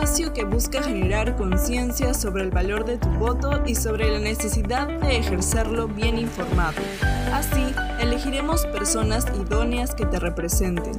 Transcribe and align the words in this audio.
espacio 0.00 0.32
que 0.32 0.44
busca 0.44 0.82
generar 0.82 1.36
conciencia 1.36 2.14
sobre 2.14 2.44
el 2.44 2.50
valor 2.50 2.86
de 2.86 2.96
tu 2.96 3.10
voto 3.18 3.62
y 3.66 3.74
sobre 3.74 4.10
la 4.10 4.18
necesidad 4.18 4.88
de 4.88 5.18
ejercerlo 5.18 5.88
bien 5.88 6.18
informado. 6.18 6.80
Así, 7.34 7.74
elegiremos 8.00 8.64
personas 8.66 9.26
idóneas 9.38 9.94
que 9.94 10.06
te 10.06 10.18
representen. 10.18 10.98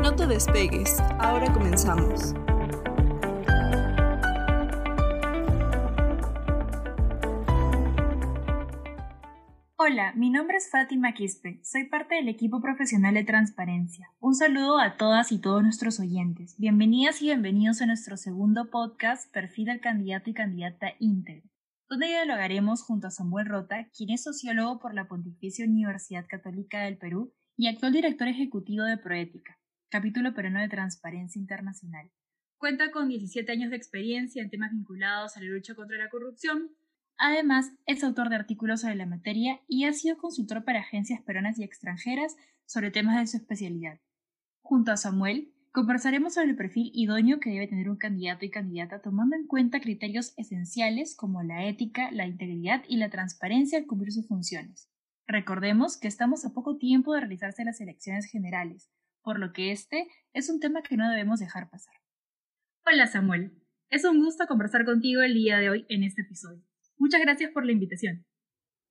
No 0.00 0.14
te 0.14 0.28
despegues, 0.28 1.00
ahora 1.18 1.52
comenzamos. 1.52 2.34
Mi 10.16 10.30
nombre 10.30 10.56
es 10.56 10.70
Fátima 10.70 11.12
Quispe, 11.12 11.60
soy 11.62 11.84
parte 11.84 12.14
del 12.14 12.28
equipo 12.28 12.62
profesional 12.62 13.12
de 13.12 13.24
transparencia. 13.24 14.10
Un 14.18 14.34
saludo 14.34 14.78
a 14.78 14.96
todas 14.96 15.30
y 15.30 15.38
todos 15.38 15.62
nuestros 15.62 16.00
oyentes. 16.00 16.56
Bienvenidas 16.56 17.20
y 17.20 17.26
bienvenidos 17.26 17.82
a 17.82 17.86
nuestro 17.86 18.16
segundo 18.16 18.70
podcast, 18.70 19.30
Perfil 19.30 19.66
del 19.66 19.80
Candidato 19.82 20.30
y 20.30 20.32
Candidata 20.34 20.94
Íntegro, 21.00 21.50
donde 21.90 22.06
dialogaremos 22.06 22.82
junto 22.82 23.08
a 23.08 23.10
Samuel 23.10 23.46
Rota, 23.46 23.90
quien 23.94 24.08
es 24.08 24.22
sociólogo 24.22 24.78
por 24.78 24.94
la 24.94 25.06
Pontificia 25.06 25.66
Universidad 25.66 26.24
Católica 26.26 26.80
del 26.84 26.96
Perú 26.96 27.34
y 27.58 27.68
actual 27.68 27.92
director 27.92 28.26
ejecutivo 28.26 28.84
de 28.84 28.96
Proética, 28.96 29.58
capítulo 29.90 30.32
peruano 30.32 30.60
de 30.60 30.70
Transparencia 30.70 31.38
Internacional. 31.38 32.10
Cuenta 32.56 32.90
con 32.90 33.08
17 33.08 33.52
años 33.52 33.68
de 33.68 33.76
experiencia 33.76 34.42
en 34.42 34.48
temas 34.48 34.72
vinculados 34.72 35.36
a 35.36 35.40
la 35.40 35.46
lucha 35.46 35.74
contra 35.74 35.98
la 35.98 36.08
corrupción, 36.08 36.70
Además, 37.18 37.72
es 37.86 38.04
autor 38.04 38.28
de 38.28 38.36
artículos 38.36 38.82
sobre 38.82 38.94
la 38.94 39.06
materia 39.06 39.60
y 39.66 39.84
ha 39.84 39.92
sido 39.92 40.18
consultor 40.18 40.64
para 40.64 40.80
agencias 40.80 41.22
peruanas 41.22 41.58
y 41.58 41.64
extranjeras 41.64 42.36
sobre 42.66 42.90
temas 42.90 43.18
de 43.18 43.26
su 43.26 43.38
especialidad. 43.38 44.00
Junto 44.60 44.92
a 44.92 44.96
Samuel, 44.96 45.52
conversaremos 45.72 46.34
sobre 46.34 46.50
el 46.50 46.56
perfil 46.56 46.90
idóneo 46.92 47.40
que 47.40 47.50
debe 47.50 47.68
tener 47.68 47.88
un 47.88 47.96
candidato 47.96 48.44
y 48.44 48.50
candidata 48.50 49.00
tomando 49.00 49.36
en 49.36 49.46
cuenta 49.46 49.80
criterios 49.80 50.34
esenciales 50.36 51.16
como 51.16 51.42
la 51.42 51.66
ética, 51.66 52.10
la 52.10 52.26
integridad 52.26 52.82
y 52.86 52.98
la 52.98 53.08
transparencia 53.08 53.78
al 53.78 53.86
cumplir 53.86 54.12
sus 54.12 54.28
funciones. 54.28 54.90
Recordemos 55.26 55.98
que 55.98 56.08
estamos 56.08 56.44
a 56.44 56.52
poco 56.52 56.76
tiempo 56.76 57.14
de 57.14 57.20
realizarse 57.20 57.64
las 57.64 57.80
elecciones 57.80 58.26
generales, 58.26 58.90
por 59.22 59.38
lo 59.38 59.52
que 59.52 59.72
este 59.72 60.06
es 60.32 60.50
un 60.50 60.60
tema 60.60 60.82
que 60.82 60.96
no 60.96 61.08
debemos 61.08 61.40
dejar 61.40 61.70
pasar. 61.70 61.94
Hola 62.84 63.06
Samuel, 63.06 63.52
es 63.90 64.04
un 64.04 64.22
gusto 64.22 64.46
conversar 64.46 64.84
contigo 64.84 65.22
el 65.22 65.34
día 65.34 65.58
de 65.58 65.70
hoy 65.70 65.86
en 65.88 66.04
este 66.04 66.22
episodio. 66.22 66.62
Muchas 66.98 67.20
gracias 67.20 67.50
por 67.52 67.64
la 67.64 67.72
invitación. 67.72 68.24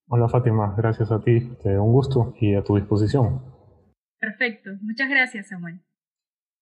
Hola 0.07 0.29
Fátima, 0.29 0.75
gracias 0.77 1.11
a 1.11 1.21
ti. 1.23 1.49
Un 1.63 1.91
gusto 1.91 2.35
y 2.39 2.53
a 2.53 2.63
tu 2.63 2.75
disposición. 2.75 3.41
Perfecto, 4.19 4.71
muchas 4.81 5.09
gracias 5.09 5.49
Samuel. 5.49 5.81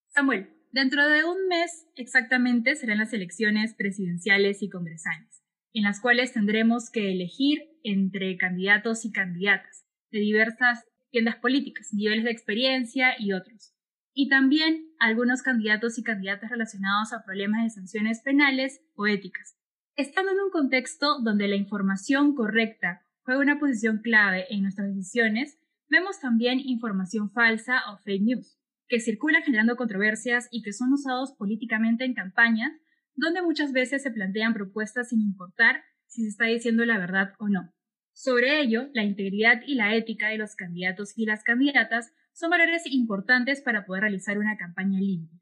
Samuel, 0.10 0.50
dentro 0.72 1.08
de 1.08 1.26
un 1.26 1.48
mes 1.48 1.88
exactamente 1.96 2.76
serán 2.76 3.00
las 3.00 3.14
elecciones 3.14 3.76
presidenciales 3.76 4.64
y 4.64 4.70
congresales, 4.70 5.44
en 5.74 5.84
las 5.84 6.00
cuales 6.00 6.34
tendremos 6.34 6.90
que 6.90 7.12
elegir 7.12 7.60
entre 7.84 8.38
candidatos 8.38 9.06
y 9.06 9.12
candidatas 9.12 9.86
de 10.12 10.20
diversas 10.20 10.86
tiendas 11.12 11.36
políticas, 11.36 11.90
niveles 11.94 12.24
de 12.24 12.32
experiencia 12.32 13.16
y 13.20 13.34
otros. 13.34 13.74
Y 14.14 14.30
también 14.30 14.88
algunos 15.00 15.42
candidatos 15.42 15.98
y 15.98 16.04
candidatas 16.04 16.50
relacionados 16.50 17.12
a 17.14 17.24
problemas 17.26 17.64
de 17.64 17.70
sanciones 17.72 18.22
penales 18.22 18.82
o 18.96 19.08
éticas, 19.08 19.58
Estando 19.96 20.32
en 20.32 20.40
un 20.40 20.50
contexto 20.50 21.20
donde 21.22 21.48
la 21.48 21.56
información 21.56 22.34
correcta 22.34 23.06
juega 23.22 23.42
una 23.42 23.60
posición 23.60 24.00
clave 24.00 24.48
en 24.50 24.64
nuestras 24.64 24.88
decisiones, 24.88 25.60
vemos 25.88 26.20
también 26.20 26.60
información 26.60 27.30
falsa 27.30 27.80
o 27.92 28.00
fake 28.00 28.24
news, 28.24 28.58
que 28.88 29.00
circulan 29.00 29.44
generando 29.44 29.76
controversias 29.76 30.48
y 30.50 30.64
que 30.64 30.74
son 30.74 30.92
usados 30.94 31.34
políticamente 31.38 32.06
en 32.06 32.16
campañas, 32.16 32.72
donde 33.14 33.44
muchas 33.44 33.72
veces 33.72 34.02
se 34.02 34.10
plantean 34.10 34.56
propuestas 34.56 35.10
sin 35.10 35.22
importar 35.22 35.84
si 36.08 36.24
se 36.24 36.30
está 36.30 36.46
diciendo 36.46 36.84
la 36.86 36.98
verdad 36.98 37.34
o 37.38 37.48
no. 37.48 37.72
Sobre 38.14 38.62
ello, 38.62 38.90
la 38.94 39.04
integridad 39.04 39.62
y 39.68 39.76
la 39.76 39.94
ética 39.94 40.30
de 40.30 40.40
los 40.40 40.56
candidatos 40.56 41.16
y 41.16 41.28
las 41.28 41.44
candidatas 41.44 42.12
son 42.32 42.50
valores 42.50 42.82
importantes 42.88 43.62
para 43.62 43.86
poder 43.86 44.02
realizar 44.02 44.40
una 44.40 44.58
campaña 44.58 45.00
limpia. 45.00 45.40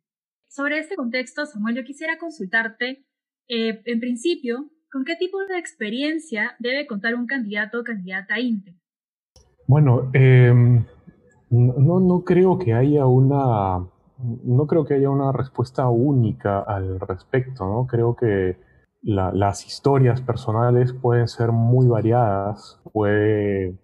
Sobre 0.50 0.78
este 0.78 0.96
contexto, 0.96 1.46
Samuel, 1.46 1.78
yo 1.78 1.84
quisiera 1.86 2.18
consultarte 2.18 3.06
eh, 3.54 3.82
en 3.86 4.00
principio, 4.00 4.70
¿con 4.90 5.04
qué 5.04 5.18
tipo 5.18 5.38
de 5.46 5.60
experiencia 5.60 6.56
debe 6.60 6.88
contar 6.88 7.16
un 7.16 7.28
candidato 7.28 7.82
o 7.82 7.84
candidata 7.84 8.40
íntegro? 8.40 8.80
Bueno, 9.68 10.10
em, 10.14 10.86
no, 11.50 12.00
no 12.00 12.24
creo 12.24 12.58
que 12.58 12.74
haya 12.74 13.06
una 13.06 13.86
no 14.44 14.68
creo 14.68 14.86
que 14.86 14.94
haya 14.94 15.10
una 15.10 15.32
respuesta 15.32 15.90
única 15.90 16.60
al 16.60 17.00
respecto, 17.00 17.66
¿no? 17.66 17.88
Creo 17.88 18.16
que 18.16 18.58
las 19.02 19.66
historias 19.66 20.22
personales 20.22 20.94
pueden 20.94 21.28
ser 21.28 21.52
muy 21.52 21.88
variadas, 21.88 22.80
puede 22.94 23.80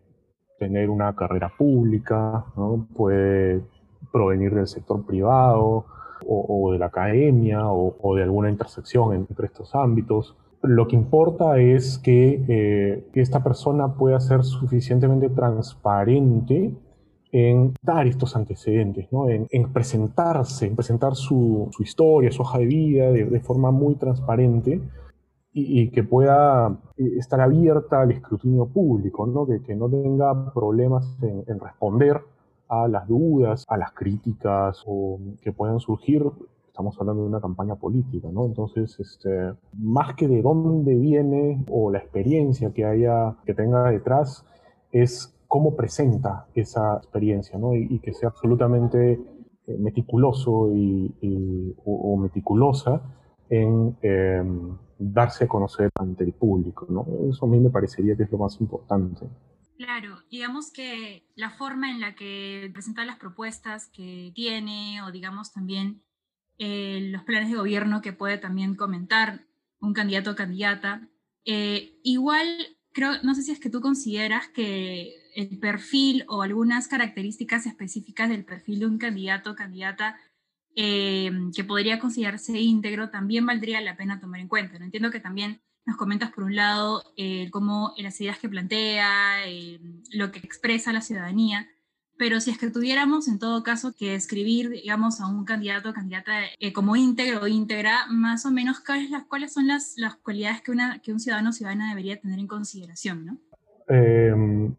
tener 0.59 0.89
una 0.89 1.16
carrera 1.16 1.51
pública, 1.57 2.45
¿no? 2.56 2.88
puede 2.95 3.63
provenir 4.11 4.53
del 4.53 4.67
sector 4.67 5.06
privado, 5.06 5.85
o, 6.25 6.72
de 6.72 6.79
la 6.79 6.88
academia 6.88 7.69
o, 7.69 8.16
de 8.16 8.23
alguna 8.23 8.50
intersección 8.50 9.13
entre 9.13 9.47
estos 9.47 9.75
ámbitos. 9.75 10.35
Lo 10.61 10.88
que 10.88 10.95
importa 10.95 11.59
es 11.59 11.97
que, 11.97 12.44
eh, 12.47 13.03
esta 13.13 13.44
persona 13.44 13.94
pueda 13.94 14.19
ser 14.19 14.44
suficientemente 14.44 15.29
transparente 15.29 16.73
en 17.31 17.73
dar 17.81 18.07
estos 18.07 18.35
antecedentes, 18.35 19.11
¿no? 19.11 19.29
en, 19.29 19.73
presentarse, 19.73 20.66
en 20.66 20.75
presentar 20.75 21.16
su, 21.16 21.69
historia, 21.79 22.31
su 22.31 22.41
hoja 22.41 22.59
de 22.59 22.66
vida 22.66 23.11
de, 23.11 23.39
forma 23.41 23.72
muy 23.72 23.95
transparente 23.95 24.81
y, 25.53 25.89
que 25.89 26.03
pueda 26.03 26.77
eh, 26.97 27.13
estar 27.17 27.41
abierta 27.41 28.01
al 28.01 28.11
escrutinio 28.11 28.67
público, 28.67 29.25
¿no? 29.25 29.47
Que, 29.47 29.61
que 29.63 29.75
no 29.75 29.89
tenga 29.89 30.53
problemas 30.53 31.17
en 31.22 31.59
responder 31.59 32.22
a 32.69 32.88
las 32.88 33.07
dudas, 33.07 33.66
a 33.67 33.78
las 33.78 33.91
críticas 33.94 34.83
o 34.85 35.19
que 35.41 35.51
puedan 35.51 35.79
surgir. 35.79 36.23
Estamos 36.67 36.95
hablando 37.00 37.23
de 37.23 37.29
una 37.29 37.41
campaña 37.41 37.75
política, 37.75 38.28
¿no? 38.31 38.45
Entonces, 38.45 39.00
este, 39.00 39.53
más 39.73 40.16
que 40.16 40.28
de 40.28 40.41
dónde 40.41 40.95
viene 40.95 41.63
o 41.69 41.89
la 41.91 42.00
experiencia 42.00 42.72
que 42.72 42.85
haya, 42.85 43.35
que 43.45 43.53
tenga 43.53 43.89
detrás, 43.89 44.45
es 44.91 45.33
cómo 45.47 45.75
presenta 45.75 46.45
esa 46.53 46.97
experiencia, 46.97 47.57
¿no? 47.57 47.75
Y, 47.75 48.00
que 48.00 48.13
sea 48.13 48.29
absolutamente 48.29 49.13
eh, 49.13 49.77
meticuloso 49.79 50.72
y, 50.73 51.75
o, 51.85 52.17
meticulosa 52.17 53.01
en 53.50 53.95
em, 54.01 54.77
darse 55.00 55.45
a 55.45 55.47
conocer 55.47 55.89
ante 56.00 56.23
el 56.23 56.33
público, 56.33 56.85
¿no? 56.89 57.06
Eso 57.29 57.45
a 57.45 57.50
mí 57.50 57.59
me 57.59 57.69
parecería 57.69 58.16
que 58.16 58.23
es 58.23 58.31
lo 58.31 58.38
más 58.38 58.59
importante. 58.59 59.25
Claro, 59.77 60.23
digamos 60.31 60.71
que 60.71 61.27
la 61.35 61.51
forma 61.51 61.91
en 61.91 62.01
la 62.01 62.15
que 62.15 62.69
presenta 62.73 63.05
las 63.05 63.17
propuestas 63.17 63.88
que 63.89 64.31
tiene 64.33 65.03
o 65.03 65.11
digamos 65.11 65.53
también 65.53 66.01
eh, 66.57 67.09
los 67.11 67.23
planes 67.23 67.51
de 67.51 67.57
gobierno 67.57 68.01
que 68.01 68.11
puede 68.11 68.39
también 68.39 68.73
comentar 68.73 69.45
un 69.79 69.93
candidato 69.93 70.31
o 70.31 70.35
candidata, 70.35 71.07
eh, 71.45 71.99
igual 72.03 72.47
creo, 72.91 73.21
no 73.21 73.35
sé 73.35 73.43
si 73.43 73.51
es 73.51 73.59
que 73.59 73.69
tú 73.69 73.79
consideras 73.79 74.47
que 74.47 75.13
el 75.35 75.59
perfil 75.59 76.25
o 76.27 76.41
algunas 76.41 76.88
características 76.88 77.67
específicas 77.67 78.29
del 78.29 78.45
perfil 78.45 78.79
de 78.79 78.85
un 78.88 78.97
candidato 78.97 79.51
o 79.51 79.55
candidata 79.55 80.19
eh, 80.75 81.31
que 81.55 81.63
podría 81.63 81.99
considerarse 81.99 82.59
íntegro 82.59 83.11
también 83.11 83.45
valdría 83.45 83.79
la 83.81 83.95
pena 83.95 84.19
tomar 84.19 84.39
en 84.39 84.47
cuenta. 84.47 84.79
¿no? 84.79 84.85
Entiendo 84.85 85.11
que 85.11 85.19
también 85.19 85.61
nos 85.87 85.95
comentas 85.95 86.31
por 86.31 86.43
un 86.43 86.55
lado 86.55 87.01
eh, 87.15 87.49
cómo 87.49 87.93
las 87.97 88.19
ideas 88.19 88.37
que 88.37 88.49
plantea, 88.49 89.47
eh, 89.47 89.79
lo 90.11 90.31
que 90.31 90.39
expresa 90.39 90.91
la 90.91 91.01
ciudadanía, 91.01 91.65
pero 92.17 92.41
si 92.41 92.51
es 92.51 92.57
que 92.57 92.69
tuviéramos 92.69 93.29
en 93.29 93.39
todo 93.39 93.63
caso 93.63 93.94
que 93.97 94.13
escribir, 94.13 94.69
digamos, 94.69 95.21
a 95.21 95.27
un 95.27 95.45
candidato 95.45 95.89
o 95.89 95.94
candidata 95.94 96.33
eh, 96.59 96.73
como 96.73 96.97
íntegro 96.97 97.41
o 97.41 97.47
íntegra, 97.47 98.06
más 98.09 98.45
o 98.45 98.51
menos 98.51 98.81
cuáles, 98.81 99.09
las, 99.09 99.23
cuáles 99.25 99.53
son 99.53 99.67
las, 99.67 99.94
las 99.97 100.15
cualidades 100.15 100.62
que, 100.62 100.71
una, 100.71 101.00
que 101.00 101.13
un 101.13 101.21
ciudadano 101.21 101.51
o 101.51 101.53
ciudadana 101.53 101.89
debería 101.89 102.19
tener 102.19 102.39
en 102.39 102.47
consideración, 102.47 103.25
¿no? 103.25 103.38
Em, 103.88 104.75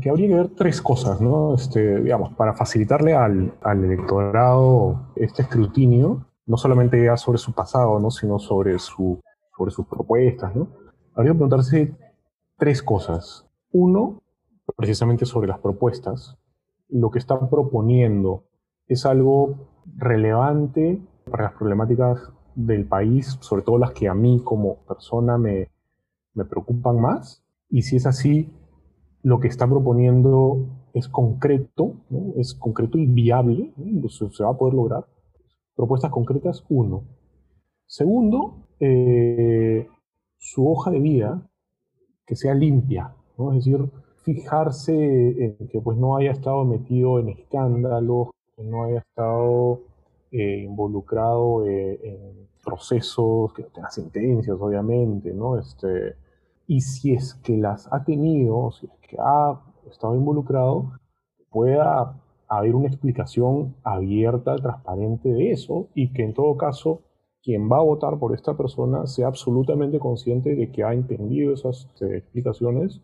que 0.00 0.08
habría 0.08 0.28
que 0.28 0.34
ver 0.34 0.48
tres 0.56 0.80
cosas, 0.80 1.20
¿no? 1.20 1.54
Este, 1.54 2.00
digamos, 2.00 2.34
para 2.34 2.54
facilitarle 2.54 3.14
al, 3.14 3.52
al 3.60 3.84
electorado 3.84 5.12
este 5.16 5.42
escrutinio, 5.42 6.26
no 6.46 6.56
solamente 6.56 7.14
sobre 7.16 7.38
su 7.38 7.52
pasado, 7.52 7.98
¿no? 7.98 8.10
sino 8.10 8.38
sobre 8.38 8.78
su 8.78 9.20
sobre 9.56 9.70
sus 9.70 9.86
propuestas, 9.86 10.54
¿no? 10.54 10.68
Habría 11.14 11.32
que 11.32 11.38
preguntarse 11.38 11.96
tres 12.58 12.82
cosas. 12.82 13.46
Uno, 13.72 14.22
precisamente 14.76 15.24
sobre 15.24 15.48
las 15.48 15.58
propuestas. 15.58 16.36
Lo 16.88 17.10
que 17.10 17.18
están 17.18 17.48
proponiendo 17.48 18.44
es 18.86 19.06
algo 19.06 19.68
relevante 19.96 21.00
para 21.30 21.44
las 21.44 21.52
problemáticas 21.54 22.32
del 22.54 22.86
país, 22.86 23.38
sobre 23.40 23.62
todo 23.62 23.78
las 23.78 23.92
que 23.92 24.08
a 24.08 24.14
mí 24.14 24.40
como 24.42 24.76
persona 24.86 25.38
me, 25.38 25.70
me 26.34 26.44
preocupan 26.44 27.00
más. 27.00 27.44
Y 27.68 27.82
si 27.82 27.96
es 27.96 28.06
así, 28.06 28.52
lo 29.22 29.40
que 29.40 29.48
está 29.48 29.66
proponiendo 29.66 30.66
es 30.94 31.08
concreto, 31.08 31.94
¿no? 32.10 32.32
es 32.36 32.54
concreto 32.54 32.98
y 32.98 33.06
viable, 33.06 33.72
¿no? 33.76 34.08
se 34.08 34.44
va 34.44 34.50
a 34.50 34.56
poder 34.56 34.74
lograr. 34.74 35.06
Propuestas 35.74 36.10
concretas, 36.10 36.64
uno. 36.68 37.04
Segundo, 37.86 38.66
eh, 38.80 39.88
su 40.38 40.68
hoja 40.68 40.90
de 40.90 40.98
vida 41.00 41.48
que 42.26 42.34
sea 42.34 42.54
limpia, 42.54 43.14
es 43.38 43.64
decir, 43.64 43.88
fijarse 44.24 44.92
en 44.92 45.68
que 45.68 45.80
pues, 45.80 45.96
no 45.96 46.16
haya 46.16 46.32
estado 46.32 46.64
metido 46.64 47.20
en 47.20 47.28
escándalos, 47.28 48.30
que 48.56 48.64
no 48.64 48.84
haya 48.84 48.98
estado 48.98 49.82
eh, 50.32 50.64
involucrado 50.64 51.64
eh, 51.66 52.00
en 52.02 52.48
procesos, 52.64 53.52
que 53.52 53.62
no 53.62 53.68
tenga 53.68 53.90
sentencias, 53.90 54.56
obviamente, 54.60 55.32
¿no? 55.32 55.56
Este, 55.56 56.16
y 56.66 56.80
si 56.80 57.14
es 57.14 57.34
que 57.34 57.56
las 57.56 57.90
ha 57.92 58.02
tenido, 58.04 58.72
si 58.72 58.86
es 58.86 59.08
que 59.08 59.16
ha 59.20 59.60
estado 59.88 60.16
involucrado, 60.16 60.90
pueda 61.50 62.20
haber 62.48 62.74
una 62.74 62.88
explicación 62.88 63.76
abierta, 63.84 64.56
transparente 64.56 65.28
de 65.28 65.52
eso 65.52 65.86
y 65.94 66.12
que 66.12 66.24
en 66.24 66.34
todo 66.34 66.56
caso 66.56 67.02
quien 67.46 67.70
va 67.70 67.76
a 67.76 67.82
votar 67.82 68.18
por 68.18 68.34
esta 68.34 68.56
persona 68.56 69.06
sea 69.06 69.28
absolutamente 69.28 70.00
consciente 70.00 70.56
de 70.56 70.72
que 70.72 70.82
ha 70.82 70.92
entendido 70.92 71.54
esas 71.54 71.88
eh, 72.00 72.16
explicaciones 72.16 73.00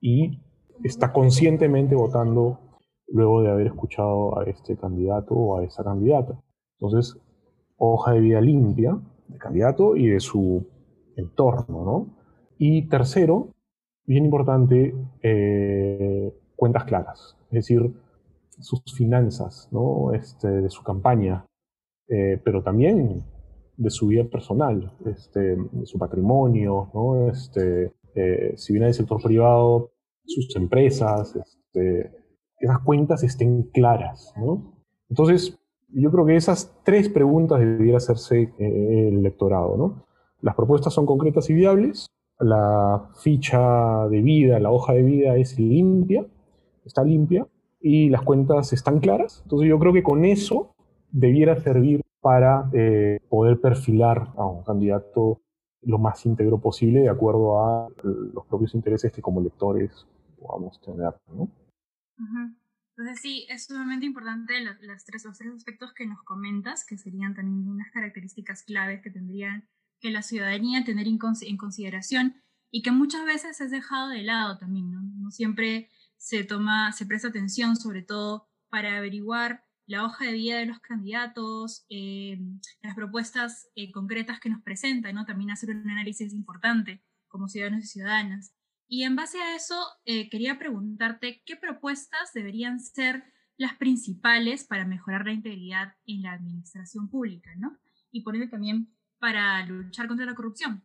y 0.00 0.40
está 0.82 1.12
conscientemente 1.12 1.94
votando 1.94 2.58
luego 3.08 3.42
de 3.42 3.50
haber 3.50 3.66
escuchado 3.66 4.38
a 4.38 4.44
este 4.44 4.78
candidato 4.78 5.34
o 5.34 5.58
a 5.58 5.64
esa 5.64 5.84
candidata. 5.84 6.42
Entonces, 6.80 7.20
hoja 7.76 8.12
de 8.12 8.20
vida 8.20 8.40
limpia 8.40 8.98
del 9.28 9.38
candidato 9.38 9.94
y 9.94 10.08
de 10.08 10.20
su 10.20 10.66
entorno, 11.16 11.84
¿no? 11.84 12.06
Y 12.56 12.88
tercero, 12.88 13.48
bien 14.06 14.24
importante, 14.24 14.94
eh, 15.22 16.34
cuentas 16.56 16.84
claras, 16.84 17.36
es 17.50 17.56
decir, 17.56 17.92
sus 18.58 18.82
finanzas, 18.96 19.68
¿no? 19.70 20.14
Este, 20.14 20.48
de 20.48 20.70
su 20.70 20.82
campaña, 20.82 21.44
eh, 22.08 22.40
pero 22.42 22.62
también 22.62 23.22
de 23.76 23.90
su 23.90 24.06
vida 24.08 24.24
personal, 24.24 24.92
este, 25.06 25.56
su 25.84 25.98
patrimonio, 25.98 26.90
¿no? 26.94 27.28
Este, 27.28 27.92
eh, 28.14 28.52
si 28.56 28.72
viene 28.72 28.86
del 28.86 28.94
sector 28.94 29.22
privado, 29.22 29.92
sus 30.24 30.54
empresas, 30.56 31.34
este, 31.36 32.10
esas 32.58 32.78
cuentas 32.80 33.22
estén 33.22 33.64
claras. 33.64 34.32
¿no? 34.36 34.74
Entonces, 35.08 35.58
yo 35.88 36.10
creo 36.10 36.26
que 36.26 36.36
esas 36.36 36.74
tres 36.84 37.08
preguntas 37.08 37.60
debería 37.60 37.96
hacerse 37.96 38.52
eh, 38.58 39.08
el 39.08 39.18
electorado. 39.18 39.76
¿no? 39.76 40.06
Las 40.40 40.54
propuestas 40.54 40.92
son 40.92 41.06
concretas 41.06 41.50
y 41.50 41.54
viables, 41.54 42.06
la 42.38 43.10
ficha 43.22 44.08
de 44.08 44.20
vida, 44.20 44.58
la 44.58 44.70
hoja 44.70 44.94
de 44.94 45.02
vida 45.02 45.36
es 45.36 45.58
limpia, 45.58 46.26
está 46.84 47.04
limpia, 47.04 47.46
y 47.80 48.10
las 48.10 48.22
cuentas 48.22 48.72
están 48.72 49.00
claras. 49.00 49.40
Entonces 49.44 49.68
yo 49.68 49.78
creo 49.78 49.92
que 49.92 50.02
con 50.02 50.24
eso 50.24 50.74
debiera 51.10 51.60
servir 51.60 52.01
para 52.22 52.70
eh, 52.72 53.18
poder 53.28 53.60
perfilar 53.60 54.32
a 54.36 54.46
un 54.46 54.62
candidato 54.64 55.42
lo 55.82 55.98
más 55.98 56.24
íntegro 56.24 56.60
posible 56.60 57.00
de 57.00 57.10
acuerdo 57.10 57.60
a 57.60 57.88
los 58.04 58.46
propios 58.46 58.74
intereses 58.74 59.12
que 59.12 59.20
como 59.20 59.42
lectores 59.42 60.06
podamos 60.40 60.80
tener. 60.80 61.12
¿no? 61.26 61.50
Entonces 62.96 63.20
sí, 63.20 63.46
es 63.48 63.66
sumamente 63.66 64.06
importante 64.06 64.60
las, 64.60 65.04
tres, 65.04 65.24
los 65.24 65.36
tres 65.36 65.52
aspectos 65.54 65.92
que 65.92 66.06
nos 66.06 66.22
comentas, 66.22 66.86
que 66.86 66.96
serían 66.96 67.34
también 67.34 67.68
unas 67.68 67.90
características 67.90 68.62
claves 68.62 69.02
que 69.02 69.10
tendrían 69.10 69.68
que 70.00 70.12
la 70.12 70.22
ciudadanía 70.22 70.84
tener 70.84 71.08
en, 71.08 71.18
consideración 71.18 72.36
y 72.70 72.82
que 72.82 72.92
muchas 72.92 73.24
veces 73.24 73.60
es 73.60 73.70
dejado 73.72 74.08
de 74.08 74.22
lado 74.22 74.58
también, 74.58 74.90
¿no? 74.92 75.02
No 75.02 75.30
siempre 75.32 75.88
se 76.16 76.44
toma, 76.44 76.92
se 76.92 77.06
presta 77.06 77.28
atención, 77.28 77.76
sobre 77.76 78.02
todo 78.02 78.46
para 78.68 78.96
averiguar 78.96 79.64
la 79.86 80.04
hoja 80.04 80.26
de 80.26 80.32
vida 80.32 80.58
de 80.58 80.66
los 80.66 80.80
candidatos, 80.80 81.84
eh, 81.88 82.38
las 82.82 82.94
propuestas 82.94 83.68
eh, 83.74 83.90
concretas 83.90 84.40
que 84.40 84.50
nos 84.50 84.62
presentan, 84.62 85.14
¿no? 85.14 85.24
También 85.24 85.50
hacer 85.50 85.70
un 85.70 85.88
análisis 85.88 86.32
importante 86.32 87.02
como 87.28 87.48
ciudadanos 87.48 87.84
y 87.84 87.88
ciudadanas. 87.88 88.54
Y 88.86 89.04
en 89.04 89.16
base 89.16 89.38
a 89.40 89.56
eso, 89.56 89.74
eh, 90.04 90.28
quería 90.28 90.58
preguntarte 90.58 91.42
qué 91.44 91.56
propuestas 91.56 92.32
deberían 92.34 92.78
ser 92.78 93.24
las 93.56 93.74
principales 93.76 94.64
para 94.64 94.84
mejorar 94.84 95.26
la 95.26 95.32
integridad 95.32 95.94
en 96.06 96.22
la 96.22 96.32
administración 96.32 97.08
pública, 97.08 97.50
¿no? 97.56 97.78
Y 98.10 98.22
por 98.22 98.36
ello 98.36 98.48
también 98.50 98.94
para 99.18 99.64
luchar 99.66 100.08
contra 100.08 100.26
la 100.26 100.34
corrupción. 100.34 100.84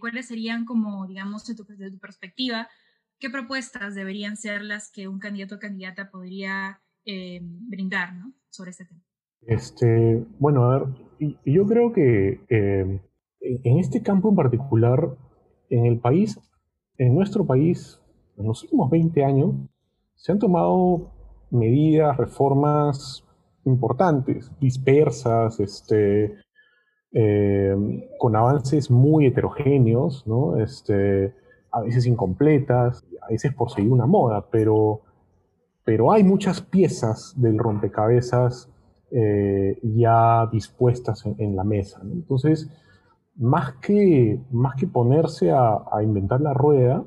¿Cuáles 0.00 0.26
serían, 0.26 0.64
como, 0.64 1.06
digamos, 1.06 1.46
de 1.46 1.54
tu, 1.54 1.64
de 1.64 1.88
tu 1.92 2.00
perspectiva, 2.00 2.68
qué 3.20 3.30
propuestas 3.30 3.94
deberían 3.94 4.36
ser 4.36 4.62
las 4.62 4.90
que 4.90 5.06
un 5.06 5.20
candidato 5.20 5.54
o 5.54 5.58
candidata 5.60 6.10
podría 6.10 6.82
eh, 7.04 7.40
brindar 7.42 8.14
¿no? 8.14 8.32
sobre 8.50 8.70
este 8.70 8.84
tema. 8.84 9.02
Este, 9.42 10.24
bueno, 10.38 10.64
a 10.64 10.78
ver, 10.78 10.88
yo 11.44 11.66
creo 11.66 11.92
que 11.92 12.40
eh, 12.48 13.00
en 13.40 13.78
este 13.78 14.02
campo 14.02 14.28
en 14.30 14.36
particular, 14.36 15.16
en 15.70 15.86
el 15.86 15.98
país, 16.00 16.38
en 16.98 17.14
nuestro 17.14 17.46
país, 17.46 18.00
en 18.36 18.46
los 18.46 18.62
últimos 18.64 18.90
20 18.90 19.24
años, 19.24 19.54
se 20.16 20.32
han 20.32 20.38
tomado 20.38 21.12
medidas, 21.50 22.16
reformas 22.16 23.24
importantes, 23.64 24.50
dispersas, 24.60 25.60
este, 25.60 26.34
eh, 27.12 27.74
con 28.18 28.36
avances 28.36 28.90
muy 28.90 29.26
heterogéneos, 29.26 30.26
¿no? 30.26 30.58
este, 30.58 31.34
a 31.70 31.80
veces 31.80 32.06
incompletas, 32.06 33.06
a 33.22 33.28
veces 33.30 33.54
por 33.54 33.70
seguir 33.70 33.92
una 33.92 34.06
moda, 34.06 34.48
pero 34.50 35.02
pero 35.88 36.12
hay 36.12 36.22
muchas 36.22 36.60
piezas 36.60 37.32
del 37.34 37.56
rompecabezas 37.56 38.70
eh, 39.10 39.78
ya 39.82 40.46
dispuestas 40.52 41.24
en, 41.24 41.56
la 41.56 41.64
mesa. 41.64 41.98
Entonces, 42.02 42.68
más 43.36 43.72
que, 43.80 44.38
más 44.50 44.74
que 44.76 44.86
ponerse 44.86 45.50
a, 45.50 45.82
inventar 46.02 46.42
la 46.42 46.52
rueda, 46.52 47.04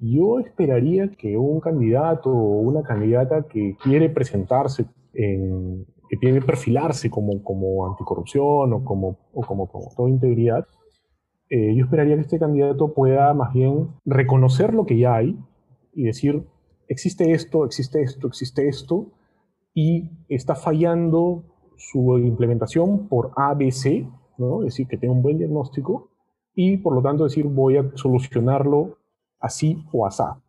yo 0.00 0.40
esperaría 0.40 1.10
que 1.10 1.36
un 1.36 1.60
candidato 1.60 2.30
o 2.30 2.60
una 2.60 2.82
candidata 2.82 3.42
que 3.42 3.76
quiere 3.82 4.08
presentarse, 4.08 4.86
que 5.12 6.16
quiere 6.18 6.40
perfilarse 6.40 7.10
como, 7.10 7.42
como 7.42 7.86
anticorrupción 7.86 8.72
o 8.72 8.82
como, 8.82 9.18
o 9.34 9.42
como 9.42 9.70
promotor 9.70 10.08
integridad, 10.08 10.66
eh, 11.50 11.74
yo 11.74 11.84
esperaría 11.84 12.14
que 12.14 12.22
este 12.22 12.38
candidato 12.38 12.94
pueda 12.94 13.34
más 13.34 13.52
bien 13.52 13.88
reconocer 14.06 14.72
lo 14.72 14.86
que 14.86 14.96
ya 14.96 15.16
hay 15.16 15.38
y 15.92 16.04
decir, 16.04 16.46
existe 16.92 17.32
esto, 17.32 17.64
existe 17.64 18.02
esto, 18.02 18.28
existe 18.28 18.68
esto, 18.68 19.06
y 19.74 20.10
está 20.28 20.54
fallando 20.54 21.44
su 21.76 22.18
implementación 22.18 23.08
por 23.08 23.32
ABC, 23.36 24.06
¿no? 24.38 24.60
es 24.60 24.66
decir, 24.66 24.86
que 24.86 24.98
tenga 24.98 25.14
un 25.14 25.22
buen 25.22 25.38
diagnóstico, 25.38 26.10
y 26.54 26.76
por 26.76 26.94
lo 26.94 27.02
tanto 27.02 27.24
decir 27.24 27.46
voy 27.46 27.78
a 27.78 27.90
solucionarlo 27.94 28.98
así 29.40 29.84
o 29.92 30.06
asá. 30.06 30.40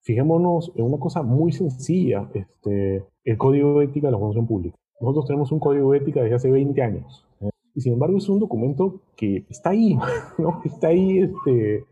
Fijémonos 0.00 0.72
en 0.74 0.84
una 0.84 0.98
cosa 0.98 1.22
muy 1.22 1.52
sencilla, 1.52 2.28
este, 2.34 3.06
el 3.24 3.38
código 3.38 3.78
de 3.78 3.86
ética 3.86 4.08
de 4.08 4.12
la 4.12 4.18
función 4.18 4.46
pública. 4.46 4.76
Nosotros 5.00 5.26
tenemos 5.26 5.52
un 5.52 5.60
código 5.60 5.92
de 5.92 5.98
ética 5.98 6.22
desde 6.22 6.36
hace 6.36 6.50
20 6.50 6.82
años. 6.82 7.26
¿eh? 7.40 7.50
Y 7.74 7.80
sin 7.82 7.92
embargo 7.92 8.18
es 8.18 8.28
un 8.28 8.40
documento 8.40 9.00
que 9.16 9.44
está 9.48 9.70
ahí, 9.70 9.96
¿no? 10.38 10.60
Está 10.64 10.88
ahí 10.88 11.18
este, 11.18 11.84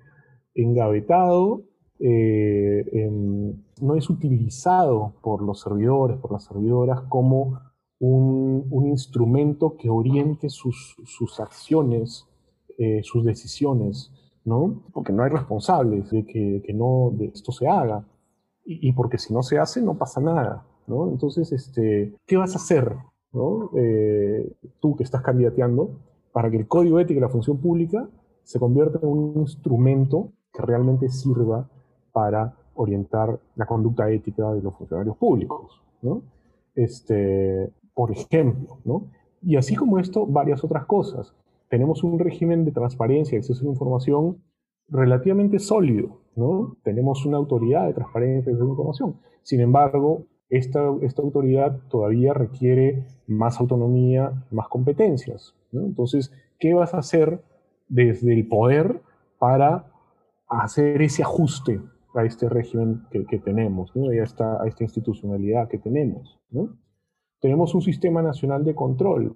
engavetado 0.54 1.62
eh, 2.02 3.10
no 3.80 3.94
es 3.94 4.08
utilizado 4.08 5.14
por 5.22 5.42
los 5.42 5.60
servidores, 5.60 6.16
por 6.18 6.32
las 6.32 6.44
servidoras, 6.44 7.02
como 7.02 7.60
un, 8.00 8.86
instrumento 8.86 9.76
que 9.76 9.88
oriente 9.88 10.48
sus, 10.48 10.96
acciones, 11.38 12.26
eh, 12.78 13.02
sus 13.04 13.24
decisiones, 13.24 14.12
¿no? 14.44 14.82
Porque 14.92 15.12
no 15.12 15.22
hay 15.22 15.30
responsables 15.30 16.10
de 16.10 16.24
que, 16.24 16.72
no 16.74 17.12
de 17.12 17.26
esto 17.26 17.52
se 17.52 17.68
haga. 17.68 18.04
Y, 18.64 18.92
porque 18.92 19.18
si 19.18 19.32
no 19.32 19.42
se 19.42 19.58
hace, 19.58 19.82
no 19.82 19.96
pasa 19.96 20.20
nada, 20.20 20.66
¿no? 20.86 21.08
Entonces, 21.08 21.52
este, 21.52 22.14
¿qué 22.26 22.36
vas 22.36 22.54
a 22.54 22.58
hacer, 22.58 22.94
¿no? 23.32 23.70
Eh, 23.76 24.52
tú 24.80 24.96
que 24.96 25.04
estás 25.04 25.22
candidateando 25.22 25.98
para 26.32 26.50
que 26.50 26.56
el 26.56 26.68
código 26.68 27.00
ético 27.00 27.18
de 27.18 27.26
la 27.26 27.32
función 27.32 27.58
pública 27.58 28.08
se 28.44 28.58
convierta 28.58 28.98
en 29.02 29.08
un 29.08 29.40
instrumento 29.40 30.32
que 30.52 30.62
realmente 30.62 31.08
sirva 31.08 31.68
para 32.12 32.54
orientar 32.74 33.38
la 33.56 33.66
conducta 33.66 34.10
ética 34.10 34.52
de 34.52 34.62
los 34.62 34.74
funcionarios 34.76 35.16
públicos. 35.16 35.82
Este, 36.74 37.70
por 37.94 38.10
ejemplo, 38.10 38.78
¿no? 38.84 39.08
Y 39.42 39.56
así 39.56 39.74
como 39.74 39.98
esto, 39.98 40.26
varias 40.26 40.64
otras 40.64 40.86
cosas. 40.86 41.34
Tenemos 41.68 42.02
un 42.02 42.18
régimen 42.18 42.64
de 42.64 42.72
transparencia 42.72 43.36
y 43.36 43.38
acceso 43.38 43.60
a 43.60 43.64
la 43.64 43.70
información 43.70 44.38
relativamente 44.88 45.58
sólido, 45.58 46.20
¿no? 46.36 46.76
Tenemos 46.82 47.24
una 47.26 47.36
autoridad 47.36 47.86
de 47.86 47.94
transparencia 47.94 48.50
y 48.50 48.54
acceso 48.54 48.62
a 48.62 48.66
la 48.66 48.72
información. 48.72 49.16
Sin 49.42 49.60
embargo, 49.60 50.26
esta, 50.48 50.80
esta 51.02 51.22
autoridad 51.22 51.78
todavía 51.88 52.34
requiere 52.34 53.06
más 53.26 53.60
autonomía, 53.60 54.44
más 54.50 54.68
competencias. 54.68 55.54
Entonces, 55.72 56.32
¿qué 56.58 56.74
vas 56.74 56.94
a 56.94 56.98
hacer 56.98 57.42
desde 57.88 58.32
el 58.32 58.48
poder 58.48 59.00
para 59.38 59.86
hacer 60.48 61.02
ese 61.02 61.22
ajuste 61.22 61.80
a 62.14 62.24
este 62.24 62.48
régimen 62.48 63.02
que, 63.10 63.38
tenemos, 63.38 63.94
¿no? 63.94 64.12
y 64.12 64.18
a 64.18 64.24
esta, 64.24 64.60
institucionalidad 64.80 65.68
que 65.68 65.78
tenemos. 65.78 66.38
Tenemos 67.40 67.74
un 67.74 67.82
sistema 67.82 68.22
nacional 68.22 68.64
de 68.64 68.74
control, 68.74 69.34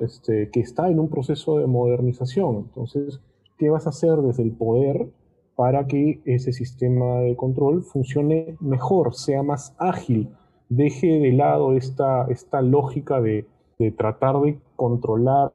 este, 0.00 0.50
que 0.50 0.60
está 0.60 0.90
en 0.90 0.98
un 0.98 1.08
proceso 1.08 1.58
de 1.58 1.66
modernización. 1.66 2.56
Entonces, 2.68 3.20
¿qué 3.58 3.70
vas 3.70 3.86
a 3.86 3.90
hacer 3.90 4.16
desde 4.22 4.42
el 4.42 4.52
poder 4.52 5.08
para 5.54 5.86
que 5.86 6.20
ese 6.24 6.52
sistema 6.52 7.20
de 7.20 7.36
control 7.36 7.84
funcione 7.84 8.56
mejor, 8.60 9.14
sea 9.14 9.42
más 9.42 9.74
ágil, 9.78 10.30
deje 10.68 11.06
de 11.06 11.32
lado 11.32 11.74
esta, 11.74 12.26
esta 12.30 12.62
lógica 12.62 13.20
de, 13.20 13.46
tratar 13.96 14.40
de 14.40 14.60
controlar 14.76 15.50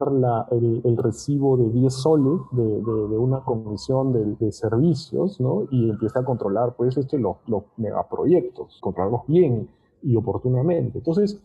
el, 0.52 0.98
recibo 0.98 1.58
de 1.58 1.70
10 1.70 1.94
soles 1.94 2.42
de, 2.52 3.18
una 3.18 3.42
comisión 3.42 4.38
de, 4.38 4.52
servicios, 4.52 5.40
¿no? 5.40 5.68
Y 5.72 5.90
empieza 5.90 6.20
a 6.20 6.26
controlar, 6.26 6.76
pues, 6.76 6.98
este, 6.98 7.18
los, 7.18 7.38
los 7.48 7.64
megaproyectos, 7.78 8.80
controlarlos 8.82 9.22
bien 9.28 9.70
y 10.02 10.16
oportunamente. 10.16 10.98
Entonces, 10.98 11.42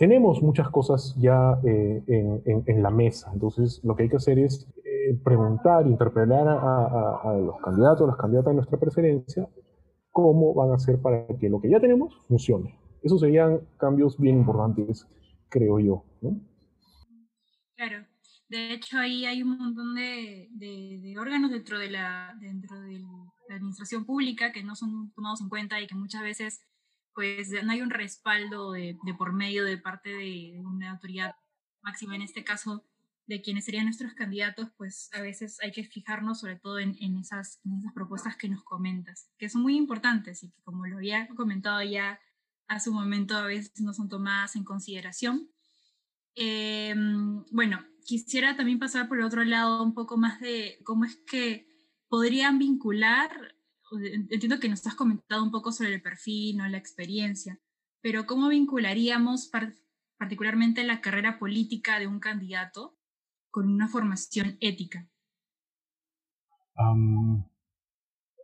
tenemos 0.00 0.42
muchas 0.42 0.70
cosas 0.70 1.14
ya 1.18 1.60
eh, 1.62 2.02
en, 2.06 2.82
la 2.82 2.88
mesa. 2.90 3.30
Entonces, 3.34 3.82
lo 3.84 3.94
que 3.94 4.04
hay 4.04 4.08
que 4.08 4.16
hacer 4.16 4.38
es 4.38 4.66
eh, 4.78 5.14
preguntar, 5.22 5.86
interpelar 5.86 6.48
a, 6.48 7.20
a, 7.22 7.36
los 7.36 7.60
candidatos, 7.60 8.04
a 8.04 8.06
las 8.06 8.16
candidatas 8.16 8.50
de 8.50 8.54
nuestra 8.54 8.78
preferencia, 8.78 9.46
cómo 10.10 10.54
van 10.54 10.70
a 10.70 10.76
hacer 10.76 11.02
para 11.02 11.26
que 11.26 11.50
lo 11.50 11.60
que 11.60 11.68
ya 11.68 11.80
tenemos 11.80 12.18
funcione. 12.28 12.78
Esos 13.02 13.20
serían 13.20 13.60
cambios 13.76 14.18
bien 14.18 14.38
importantes, 14.38 15.06
creo 15.50 15.78
yo. 15.80 16.04
Claro. 17.76 18.06
De 18.48 18.72
hecho, 18.72 18.98
ahí 18.98 19.26
hay 19.26 19.42
un 19.42 19.56
montón 19.58 19.94
de, 19.94 20.48
de, 20.50 21.14
órganos 21.18 21.50
dentro 21.50 21.78
de, 21.78 21.90
la, 21.90 22.34
dentro 22.40 22.80
de 22.80 22.98
la 23.48 23.54
administración 23.54 24.04
pública 24.04 24.50
que 24.50 24.64
no 24.64 24.74
son 24.74 25.12
tomados 25.12 25.40
en 25.40 25.48
cuenta 25.48 25.80
y 25.80 25.86
que 25.86 25.94
muchas 25.94 26.22
veces 26.22 26.60
pues 27.14 27.50
no 27.64 27.70
hay 27.70 27.80
un 27.80 27.90
respaldo 27.90 28.72
de, 28.72 28.96
por 29.16 29.32
medio 29.32 29.64
de 29.64 29.78
parte 29.78 30.10
de 30.10 30.60
una 30.64 30.92
autoridad 30.92 31.36
máxima, 31.82 32.16
en 32.16 32.22
este 32.22 32.42
caso 32.42 32.84
de 33.26 33.40
quienes 33.40 33.64
serían 33.64 33.84
nuestros 33.84 34.14
candidatos, 34.14 34.68
pues 34.76 35.08
a 35.12 35.20
veces 35.20 35.58
hay 35.62 35.70
que 35.70 35.84
fijarnos 35.84 36.40
sobre 36.40 36.56
todo 36.56 36.80
en, 36.80 36.96
en, 37.00 37.18
esas, 37.18 37.60
en 37.64 37.78
esas 37.78 37.92
propuestas 37.92 38.36
que 38.36 38.48
nos 38.48 38.64
comentas, 38.64 39.30
que 39.38 39.48
son 39.48 39.62
muy 39.62 39.76
importantes 39.76 40.42
y 40.42 40.50
que 40.50 40.60
como 40.62 40.86
lo 40.86 40.96
había 40.96 41.28
comentado 41.28 41.82
ya 41.82 42.18
hace 42.70 42.88
un 42.88 42.96
momento, 42.96 43.36
a 43.36 43.46
veces 43.46 43.80
no 43.80 43.92
son 43.92 44.08
tomadas 44.08 44.54
en 44.54 44.64
consideración. 44.64 45.50
Eh, 46.36 46.94
bueno, 47.50 47.84
quisiera 48.04 48.56
también 48.56 48.78
pasar 48.78 49.08
por 49.08 49.20
otro 49.20 49.44
lado 49.44 49.82
un 49.82 49.92
poco 49.92 50.16
más 50.16 50.40
de 50.40 50.78
cómo 50.84 51.04
es 51.04 51.16
que 51.16 51.66
podrían 52.08 52.58
vincular, 52.58 53.30
entiendo 54.30 54.60
que 54.60 54.68
nos 54.68 54.86
has 54.86 54.94
comentado 54.94 55.42
un 55.42 55.50
poco 55.50 55.72
sobre 55.72 55.94
el 55.94 56.00
perfil, 56.00 56.58
¿no? 56.58 56.68
la 56.68 56.78
experiencia, 56.78 57.58
pero 58.00 58.24
cómo 58.26 58.48
vincularíamos 58.48 59.50
particularmente 60.16 60.84
la 60.84 61.00
carrera 61.00 61.40
política 61.40 61.98
de 61.98 62.06
un 62.06 62.20
candidato 62.20 62.96
con 63.50 63.68
una 63.68 63.88
formación 63.88 64.56
ética? 64.60 65.08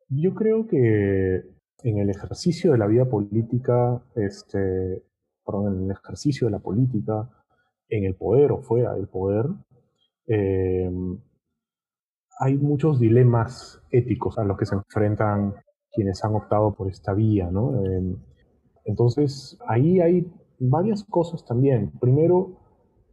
yo 0.08 0.34
creo 0.34 0.66
que 0.66 1.55
en 1.86 1.98
el 1.98 2.10
ejercicio 2.10 2.72
de 2.72 2.78
la 2.78 2.88
vida 2.88 3.04
política, 3.04 4.02
este, 4.16 5.04
perdón, 5.44 5.76
en 5.76 5.84
el 5.84 5.90
ejercicio 5.92 6.48
de 6.48 6.50
la 6.50 6.58
política, 6.58 7.30
en 7.88 8.04
el 8.04 8.16
poder 8.16 8.50
o 8.50 8.60
fuera 8.60 8.92
del 8.94 9.06
poder, 9.06 9.46
em, 10.26 11.20
hay 12.40 12.58
muchos 12.58 12.98
dilemas 12.98 13.80
éticos 13.92 14.36
a 14.36 14.44
los 14.44 14.58
que 14.58 14.66
se 14.66 14.74
enfrentan 14.74 15.54
quienes 15.92 16.24
han 16.24 16.34
optado 16.34 16.74
por 16.74 16.88
esta 16.88 17.14
vía, 17.14 17.50
¿no? 17.52 17.80
Em, 17.84 18.16
entonces, 18.84 19.56
ahí 19.68 20.00
hay 20.00 20.26
varias 20.58 21.04
cosas 21.04 21.44
también. 21.44 21.92
Primero, 22.00 22.58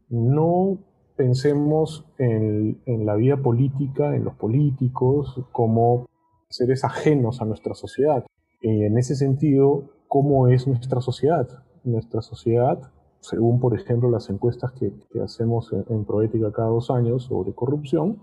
no 0.09 0.79
pensemos 1.15 2.07
en, 2.17 2.81
la 3.05 3.15
vida 3.15 3.37
política, 3.37 4.15
en 4.15 4.23
los 4.23 4.33
políticos, 4.33 5.45
como 5.51 6.07
seres 6.49 6.83
ajenos 6.83 7.39
a 7.39 7.45
nuestra 7.45 7.75
sociedad. 7.75 8.25
Y 8.63 8.86
en 8.86 8.98
ese 8.98 9.15
sentido, 9.15 9.89
¿cómo 10.08 10.48
es 10.48 10.67
nuestra 10.67 11.01
sociedad? 11.01 11.50
Nuestra 11.84 12.22
sociedad, 12.22 12.79
según 13.20 13.60
por 13.60 13.77
ejemplo 13.77 14.10
las 14.10 14.29
encuestas 14.29 14.72
que, 14.72 14.93
hacemos 15.22 15.74
en, 15.89 16.05
Proética 16.05 16.53
cada 16.53 16.70
dos 16.70 16.89
años 16.89 17.24
sobre 17.24 17.53
corrupción, 17.53 18.20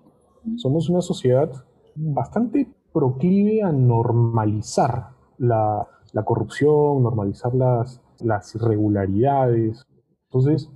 somos 0.56 0.88
una 0.88 1.02
sociedad 1.02 1.52
bastante 1.94 2.66
proclive 2.90 3.62
a 3.62 3.70
normalizar 3.70 5.10
la, 5.36 5.86
corrupción, 6.24 7.02
normalizar 7.02 7.54
las, 7.54 8.00
las 8.20 8.54
irregularidades. 8.54 9.84
Entonces, 10.30 10.70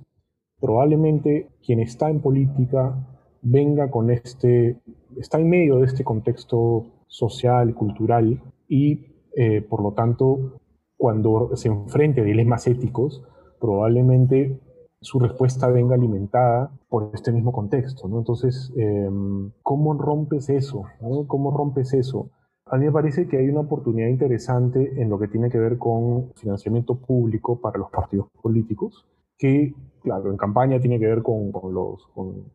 probablemente 0.61 1.49
quien 1.65 1.79
está 1.79 2.11
en 2.11 2.21
política 2.21 2.95
venga 3.41 3.89
con 3.89 4.11
este, 4.11 4.79
está 5.17 5.39
en 5.39 5.49
medio 5.49 5.77
de 5.77 5.87
este 5.87 6.03
contexto 6.03 6.85
social, 7.07 7.73
cultural, 7.73 8.43
y 8.67 9.14
eh, 9.35 9.61
por 9.61 9.83
lo 9.83 9.93
tanto, 9.93 10.59
cuando 10.97 11.55
se 11.55 11.67
enfrente 11.67 12.21
a 12.21 12.23
dilemas 12.23 12.67
éticos, 12.67 13.23
probablemente 13.59 14.59
su 15.01 15.19
respuesta 15.19 15.67
venga 15.67 15.95
alimentada 15.95 16.71
por 16.89 17.11
este 17.13 17.31
mismo 17.31 17.51
contexto. 17.51 18.07
¿no? 18.07 18.19
Entonces, 18.19 18.73
em, 18.75 19.51
¿cómo 19.61 19.93
rompes 19.93 20.49
eso? 20.49 20.83
¿Cómo 21.27 21.51
rompes 21.51 21.93
eso? 21.93 22.29
A 22.67 22.77
mí 22.77 22.85
me 22.85 22.91
parece 22.91 23.27
que 23.27 23.37
hay 23.37 23.47
una 23.49 23.59
oportunidad 23.59 24.07
interesante 24.07 24.99
en 24.99 25.09
lo 25.09 25.19
que 25.19 25.27
tiene 25.27 25.49
que 25.49 25.59
ver 25.59 25.77
con 25.77 26.31
financiamiento 26.33 26.95
público 26.95 27.61
para 27.61 27.77
los 27.77 27.91
partidos 27.91 28.27
políticos, 28.41 29.05
que 29.37 29.75
claro, 30.01 30.31
en 30.31 30.37
campaña 30.37 30.79
tiene 30.79 30.99
que 30.99 31.05
ver 31.05 31.21
con, 31.21 31.51
los 31.71 32.07
con 32.15 32.45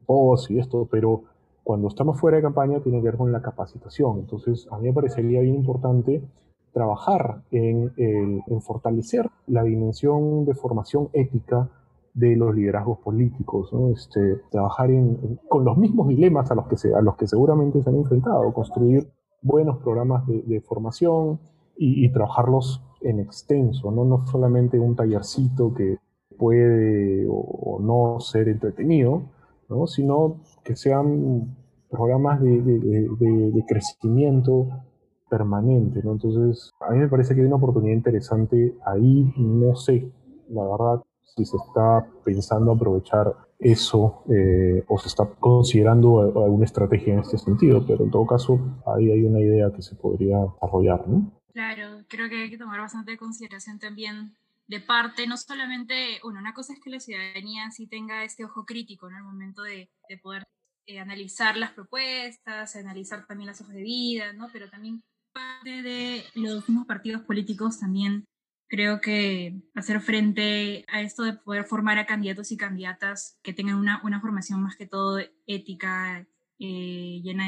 y 0.48 0.58
esto, 0.58 0.88
pero 0.90 1.22
cuando 1.62 1.86
estamos 1.86 2.18
fuera 2.18 2.38
de 2.38 2.42
campaña 2.42 2.80
tiene 2.80 2.98
que 2.98 3.04
ver 3.04 3.16
con 3.16 3.30
la 3.30 3.42
capacitación. 3.42 4.18
Entonces, 4.18 4.66
a 4.72 4.78
mí 4.78 4.88
me 4.88 4.92
parecería 4.92 5.42
bien 5.42 5.54
importante 5.54 6.22
trabajar 6.72 7.42
en, 7.50 8.42
fortalecer 8.60 9.28
la 9.46 9.62
dimensión 9.62 10.44
de 10.44 10.54
formación 10.54 11.08
ética 11.12 11.68
de 12.14 12.36
los 12.36 12.54
liderazgos 12.54 12.98
políticos, 12.98 13.70
este, 13.94 14.40
trabajar 14.50 14.90
con 15.48 15.64
los 15.64 15.76
mismos 15.76 16.08
dilemas 16.08 16.50
a 16.50 16.54
los, 16.54 16.66
que 16.66 16.76
se, 16.76 16.94
a 16.94 17.00
los 17.00 17.16
que 17.16 17.26
seguramente 17.26 17.82
se 17.82 17.90
han 17.90 17.96
enfrentado, 17.96 18.52
construir 18.52 19.08
buenos 19.42 19.78
programas 19.78 20.26
de, 20.26 20.60
formación 20.60 21.40
y, 21.76 22.04
y, 22.04 22.12
trabajarlos 22.12 22.82
en 23.00 23.20
extenso, 23.20 23.90
¿no? 23.90 24.04
no 24.04 24.26
solamente 24.26 24.78
un 24.78 24.96
tallercito 24.96 25.72
que, 25.72 25.98
puede 26.40 27.26
o, 27.28 27.78
no 27.80 28.18
ser 28.20 28.48
entretenido, 28.48 29.22
¿no? 29.68 29.86
sino 29.86 30.40
que 30.64 30.74
sean 30.74 31.54
programas 31.90 32.40
de, 32.40 32.62
de, 32.62 33.64
crecimiento 33.68 34.68
permanente. 35.30 36.00
¿no? 36.02 36.12
Entonces, 36.12 36.72
a 36.80 36.90
mí 36.90 36.98
me 36.98 37.08
parece 37.08 37.34
que 37.34 37.40
hay 37.40 37.46
una 37.46 37.56
oportunidad 37.56 37.94
interesante 37.94 38.74
ahí, 38.84 39.32
no 39.36 39.74
sé, 39.76 40.10
la 40.48 40.62
verdad, 40.62 41.04
si 41.22 41.44
se 41.44 41.56
está 41.56 42.06
pensando 42.24 42.72
aprovechar 42.72 43.34
eso 43.58 44.24
eh, 44.28 44.84
o 44.88 44.98
se 44.98 45.08
está 45.08 45.26
considerando 45.38 46.20
alguna 46.22 46.64
estrategia 46.64 47.14
en 47.14 47.20
este 47.20 47.38
sentido, 47.38 47.86
pero 47.86 48.04
en 48.04 48.10
todo 48.10 48.26
caso 48.26 48.58
ahí 48.86 49.10
hay 49.10 49.22
una 49.22 49.40
idea 49.40 49.70
que 49.74 49.82
se 49.82 49.94
podría 49.94 50.38
desarrollar. 50.38 51.06
¿no? 51.06 51.30
Claro, 51.52 52.04
creo 52.08 52.28
que 52.28 52.42
hay 52.42 52.50
que 52.50 52.58
tomar 52.58 52.80
bastante 52.80 53.16
consideración 53.16 53.78
también 53.78 54.34
de 54.66 54.80
parte, 54.80 55.26
no 55.26 55.36
solamente, 55.36 56.20
bueno, 56.22 56.38
una 56.38 56.54
cosa 56.54 56.72
es 56.72 56.80
que 56.80 56.90
la 56.90 57.00
ciudadanía 57.00 57.70
sí 57.72 57.88
tenga 57.88 58.22
este 58.22 58.44
ojo 58.44 58.64
crítico 58.64 59.08
en 59.08 59.16
el 59.16 59.24
momento 59.24 59.62
de, 59.62 59.90
poder 60.22 60.44
eh, 60.86 61.00
analizar 61.00 61.56
las 61.56 61.72
propuestas, 61.72 62.76
analizar 62.76 63.26
también 63.26 63.48
las 63.48 63.60
hojas 63.60 63.74
de 63.74 63.82
vida, 63.82 64.32
¿no? 64.32 64.48
Pero 64.52 64.70
también 64.70 65.02
parte 65.40 65.82
de 65.82 66.24
los 66.34 66.68
mismos 66.68 66.86
partidos 66.86 67.22
políticos 67.22 67.80
también 67.80 68.24
creo 68.68 69.00
que 69.00 69.60
hacer 69.74 70.00
frente 70.00 70.84
a 70.88 71.00
esto 71.00 71.24
de 71.24 71.32
poder 71.32 71.64
formar 71.64 71.98
a 71.98 72.06
candidatos 72.06 72.52
y 72.52 72.56
candidatas 72.56 73.38
que 73.42 73.52
tengan 73.52 73.76
una, 73.76 74.00
una 74.04 74.20
formación 74.20 74.62
más 74.62 74.76
que 74.76 74.86
todo 74.86 75.18
ética, 75.46 76.26
eh, 76.58 77.20
llena 77.22 77.46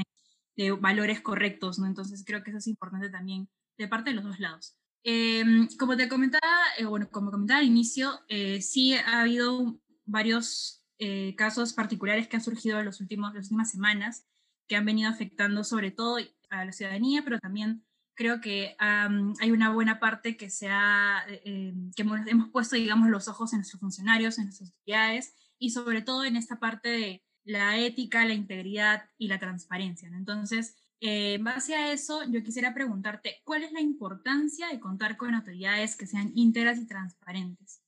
de, 0.56 0.64
de 0.64 0.70
valores 0.72 1.20
correctos, 1.20 1.78
¿no? 1.78 1.86
Entonces 1.86 2.24
creo 2.26 2.42
que 2.42 2.50
eso 2.50 2.58
es 2.58 2.66
importante 2.66 3.08
también 3.08 3.48
de 3.78 3.88
parte 3.88 4.10
de 4.10 4.16
los 4.16 4.24
dos 4.24 4.40
lados. 4.40 4.76
Em, 5.04 5.68
como 5.78 5.96
te 5.96 6.08
comentaba, 6.08 6.52
eh, 6.78 6.84
bueno, 6.84 7.08
como 7.10 7.30
comentaba 7.30 7.60
al 7.60 7.66
inicio, 7.66 8.20
eh, 8.28 8.60
sí 8.62 8.94
ha 8.94 9.22
habido 9.22 9.80
varios 10.04 10.84
eh, 10.98 11.34
casos 11.36 11.72
particulares 11.72 12.28
que 12.28 12.36
han 12.36 12.42
surgido 12.42 12.78
en 12.78 12.84
los 12.84 13.00
últimos, 13.00 13.34
las 13.34 13.46
últimas 13.46 13.70
semanas 13.70 14.24
que 14.68 14.76
han 14.76 14.84
venido 14.84 15.10
afectando 15.10 15.64
sobre 15.64 15.90
todo 15.90 16.18
a 16.52 16.64
la 16.64 16.72
ciudadanía, 16.72 17.22
pero 17.24 17.38
también 17.38 17.84
creo 18.14 18.40
que 18.40 18.76
hay 18.78 19.50
una 19.50 19.70
buena 19.70 19.98
parte 19.98 20.36
que, 20.36 20.50
se 20.50 20.68
ha, 20.68 21.24
em, 21.44 21.90
que 21.92 22.02
hemos, 22.02 22.50
puesto, 22.50 22.76
digamos, 22.76 23.08
los 23.08 23.26
ojos 23.28 23.52
en 23.52 23.60
nuestros 23.60 23.80
funcionarios, 23.80 24.38
en 24.38 24.44
nuestras 24.44 24.70
autoridades 24.70 25.34
y 25.58 25.70
sobre 25.70 26.02
todo 26.02 26.24
en 26.24 26.36
esta 26.36 26.60
parte 26.60 26.88
de 26.88 27.24
la 27.44 27.78
ética, 27.78 28.24
la 28.24 28.34
integridad 28.34 29.08
y 29.18 29.28
la 29.28 29.38
transparencia. 29.38 30.10
¿no? 30.10 30.18
Entonces, 30.18 30.76
eh, 31.00 31.34
en 31.34 31.44
base 31.44 31.74
a 31.74 31.92
eso, 31.92 32.22
yo 32.30 32.42
quisiera 32.44 32.74
preguntarte, 32.74 33.40
¿cuál 33.44 33.64
es 33.64 33.72
la 33.72 33.80
importancia 33.80 34.68
de 34.68 34.78
contar 34.78 35.16
con 35.16 35.34
autoridades 35.34 35.96
que 35.96 36.06
sean 36.06 36.30
íntegras 36.34 36.78
y 36.78 36.86
transparentes? 36.86 37.82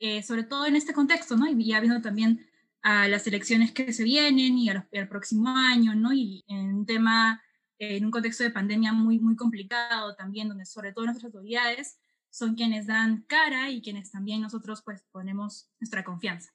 Eh, 0.00 0.22
sobre 0.22 0.44
todo 0.44 0.66
en 0.66 0.76
este 0.76 0.92
contexto, 0.92 1.36
¿no? 1.36 1.46
Y 1.46 1.64
ya 1.64 1.80
viendo 1.80 2.02
también 2.02 2.46
a 2.82 3.08
las 3.08 3.26
elecciones 3.26 3.72
que 3.72 3.92
se 3.92 4.04
vienen 4.04 4.58
y 4.58 4.68
al 4.68 5.08
próximo 5.08 5.48
año, 5.48 5.94
¿no? 5.94 6.12
Y 6.12 6.44
en 6.46 6.74
un 6.74 6.86
tema, 6.86 7.42
en 7.78 8.04
un 8.04 8.10
contexto 8.10 8.44
de 8.44 8.50
pandemia 8.50 8.92
muy, 8.92 9.18
muy 9.18 9.36
complicado 9.36 10.14
también, 10.14 10.48
donde 10.48 10.64
sobre 10.64 10.92
todo 10.92 11.06
nuestras 11.06 11.26
autoridades 11.26 11.98
son 12.30 12.54
quienes 12.54 12.86
dan 12.86 13.24
cara 13.26 13.70
y 13.70 13.80
quienes 13.80 14.10
también 14.10 14.40
nosotros 14.40 14.82
pues 14.84 15.04
ponemos 15.12 15.70
nuestra 15.80 16.04
confianza. 16.04 16.50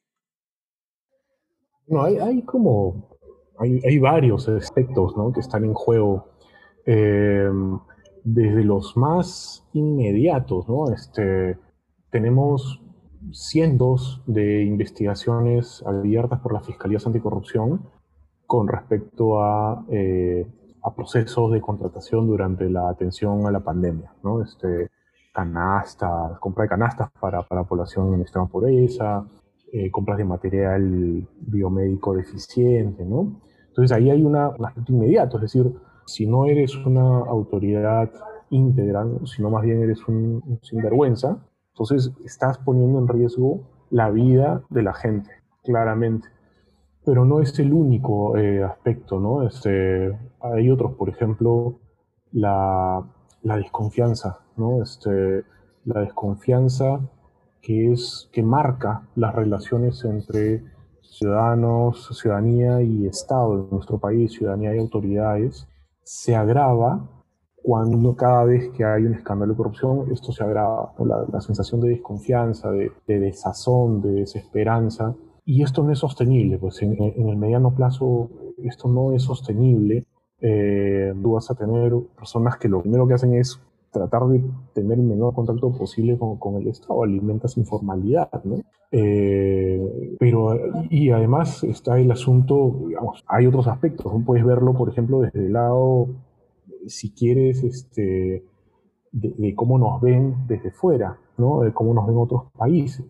No, 1.88 2.04
hay, 2.04 2.18
hay 2.18 2.42
como, 2.44 3.18
hay, 3.60 3.82
hay, 3.86 4.00
varios 4.00 4.48
aspectos 4.48 5.18
¿no? 5.18 5.32
que 5.34 5.42
están 5.42 5.66
en 5.66 5.74
juego. 5.74 6.32
Eh, 6.86 7.50
desde 8.24 8.64
los 8.64 8.96
más 8.96 9.66
inmediatos, 9.74 10.68
¿no? 10.68 10.92
Este, 10.92 11.58
tenemos 12.10 12.82
cientos 13.32 14.22
de 14.26 14.64
investigaciones 14.64 15.84
abiertas 15.86 16.40
por 16.40 16.54
las 16.54 16.66
fiscalías 16.66 17.06
anticorrupción 17.06 17.90
con 18.46 18.68
respecto 18.68 19.42
a, 19.42 19.86
eh, 19.90 20.48
a, 20.84 20.96
procesos 20.96 21.52
de 21.52 21.62
contratación 21.62 22.28
durante 22.28 22.70
la 22.70 22.90
atención 22.90 23.46
a 23.46 23.52
la 23.52 23.62
pandemia, 23.62 24.12
¿no? 24.24 24.42
Este, 24.42 24.90
canastas, 25.34 26.38
compra 26.40 26.64
de 26.64 26.70
canastas 26.70 27.10
para, 27.20 27.42
para 27.44 27.64
población 27.64 28.14
en 28.14 28.22
extrema 28.22 28.48
pobreza, 28.48 29.26
eh, 29.72 29.90
compras 29.90 30.18
de 30.18 30.26
material 30.26 31.28
biomédico 31.40 32.16
deficiente, 32.16 33.04
¿no? 33.06 33.42
Entonces 33.70 33.92
ahí 33.98 34.12
hay 34.12 34.24
una, 34.24 34.50
un 34.50 34.66
aspecto 34.66 34.94
inmediato, 34.94 35.38
es 35.38 35.42
decir, 35.44 35.74
si 36.06 36.28
no 36.28 36.46
eres 36.46 36.76
una 36.76 37.20
autoridad 37.20 38.12
íntegra, 38.50 39.06
sino 39.26 39.50
más 39.50 39.64
bien 39.64 39.82
eres 39.82 40.08
un, 40.08 40.60
sinvergüenza, 40.62 41.38
entonces 41.74 42.12
estás 42.24 42.60
poniendo 42.60 43.00
en 43.00 43.08
riesgo 43.08 43.62
la 43.90 44.12
vida 44.12 44.62
de 44.70 44.84
la 44.84 44.94
gente, 44.94 45.32
claramente. 45.64 46.28
Pero 47.06 47.26
no 47.26 47.42
es 47.42 47.58
el 47.60 47.74
único 47.74 48.38
eh, 48.38 48.64
aspecto, 48.64 49.20
¿no? 49.20 49.46
Este, 49.46 50.18
hay 50.40 50.70
otros, 50.70 50.94
por 50.94 51.10
ejemplo, 51.10 51.80
la, 52.32 53.06
la 53.42 53.58
desconfianza, 53.58 54.40
¿no? 54.56 54.82
Este, 54.82 55.44
la 55.86 56.02
desconfianza 56.02 57.00
que 57.62 57.94
es 57.94 58.30
que 58.32 58.44
marca 58.44 59.08
las 59.16 59.34
relaciones 59.34 60.04
entre 60.04 60.64
ciudadanos, 61.02 62.10
ciudadanía 62.20 62.82
y 62.82 63.08
Estado 63.08 63.64
de 63.64 63.72
nuestro 63.72 64.00
país, 64.00 64.34
ciudadanía 64.34 64.76
y 64.76 64.80
autoridades, 64.80 65.68
se 66.04 66.36
agrava 66.36 67.10
cuando 67.64 68.16
cada 68.16 68.44
vez 68.44 68.70
que 68.72 68.84
hay 68.84 69.06
un 69.06 69.14
escándalo 69.14 69.54
de 69.54 69.58
corrupción, 69.58 70.12
esto 70.12 70.34
se 70.34 70.44
agrava, 70.44 70.94
la, 71.32 71.40
sensación 71.40 71.80
de 71.80 71.90
desconfianza, 71.90 72.70
de, 72.72 72.92
desazón, 73.08 74.02
de 74.02 74.12
desesperanza. 74.12 75.16
Y 75.46 75.62
esto 75.62 75.84
no 75.84 75.92
es 75.92 76.00
sostenible, 76.00 76.58
pues 76.58 76.82
en, 76.82 77.02
el 77.02 77.38
mediano 77.38 77.76
plazo 77.76 78.30
esto 78.58 78.88
no 78.88 79.14
es 79.14 79.24
sostenible. 79.24 80.06
Eh, 80.40 81.14
tú 81.22 81.34
vas 81.34 81.50
a 81.52 81.56
tener 81.56 81.94
personas 82.16 82.58
que 82.58 82.70
lo 82.70 82.82
primero 82.82 83.08
que 83.08 83.14
hacen 83.14 83.34
es 83.34 83.60
tratar 83.92 84.28
de 84.28 84.44
tener 84.74 85.00
el 85.00 85.06
menor 85.06 85.34
contacto 85.34 85.72
posible 85.72 86.18
con, 86.18 86.56
el 86.56 86.68
Estado, 86.68 87.04
alimentas 87.04 87.58
informalidad, 87.58 88.44
¿no? 88.44 88.58
Eh, 88.92 90.16
pero, 90.20 90.60
y 90.90 91.12
además 91.12 91.64
está 91.64 92.00
el 92.00 92.12
asunto, 92.12 92.76
digamos, 92.88 93.24
hay 93.28 93.48
otros 93.48 93.68
aspectos, 93.68 94.12
puedes 94.26 94.46
verlo, 94.46 94.74
por 94.74 94.90
ejemplo, 94.90 95.22
desde 95.22 95.46
el 95.46 95.54
lado, 95.54 96.10
si 96.88 97.12
quieres, 97.12 97.64
este, 97.64 98.44
de, 99.12 99.56
cómo 99.56 99.78
nos 99.78 100.02
ven 100.02 100.36
desde 100.48 100.72
fuera, 100.72 101.18
¿no? 101.38 101.62
De 101.62 101.72
cómo 101.72 101.94
nos 101.94 102.08
ven 102.08 102.18
otros 102.18 102.44
países. 102.58 103.06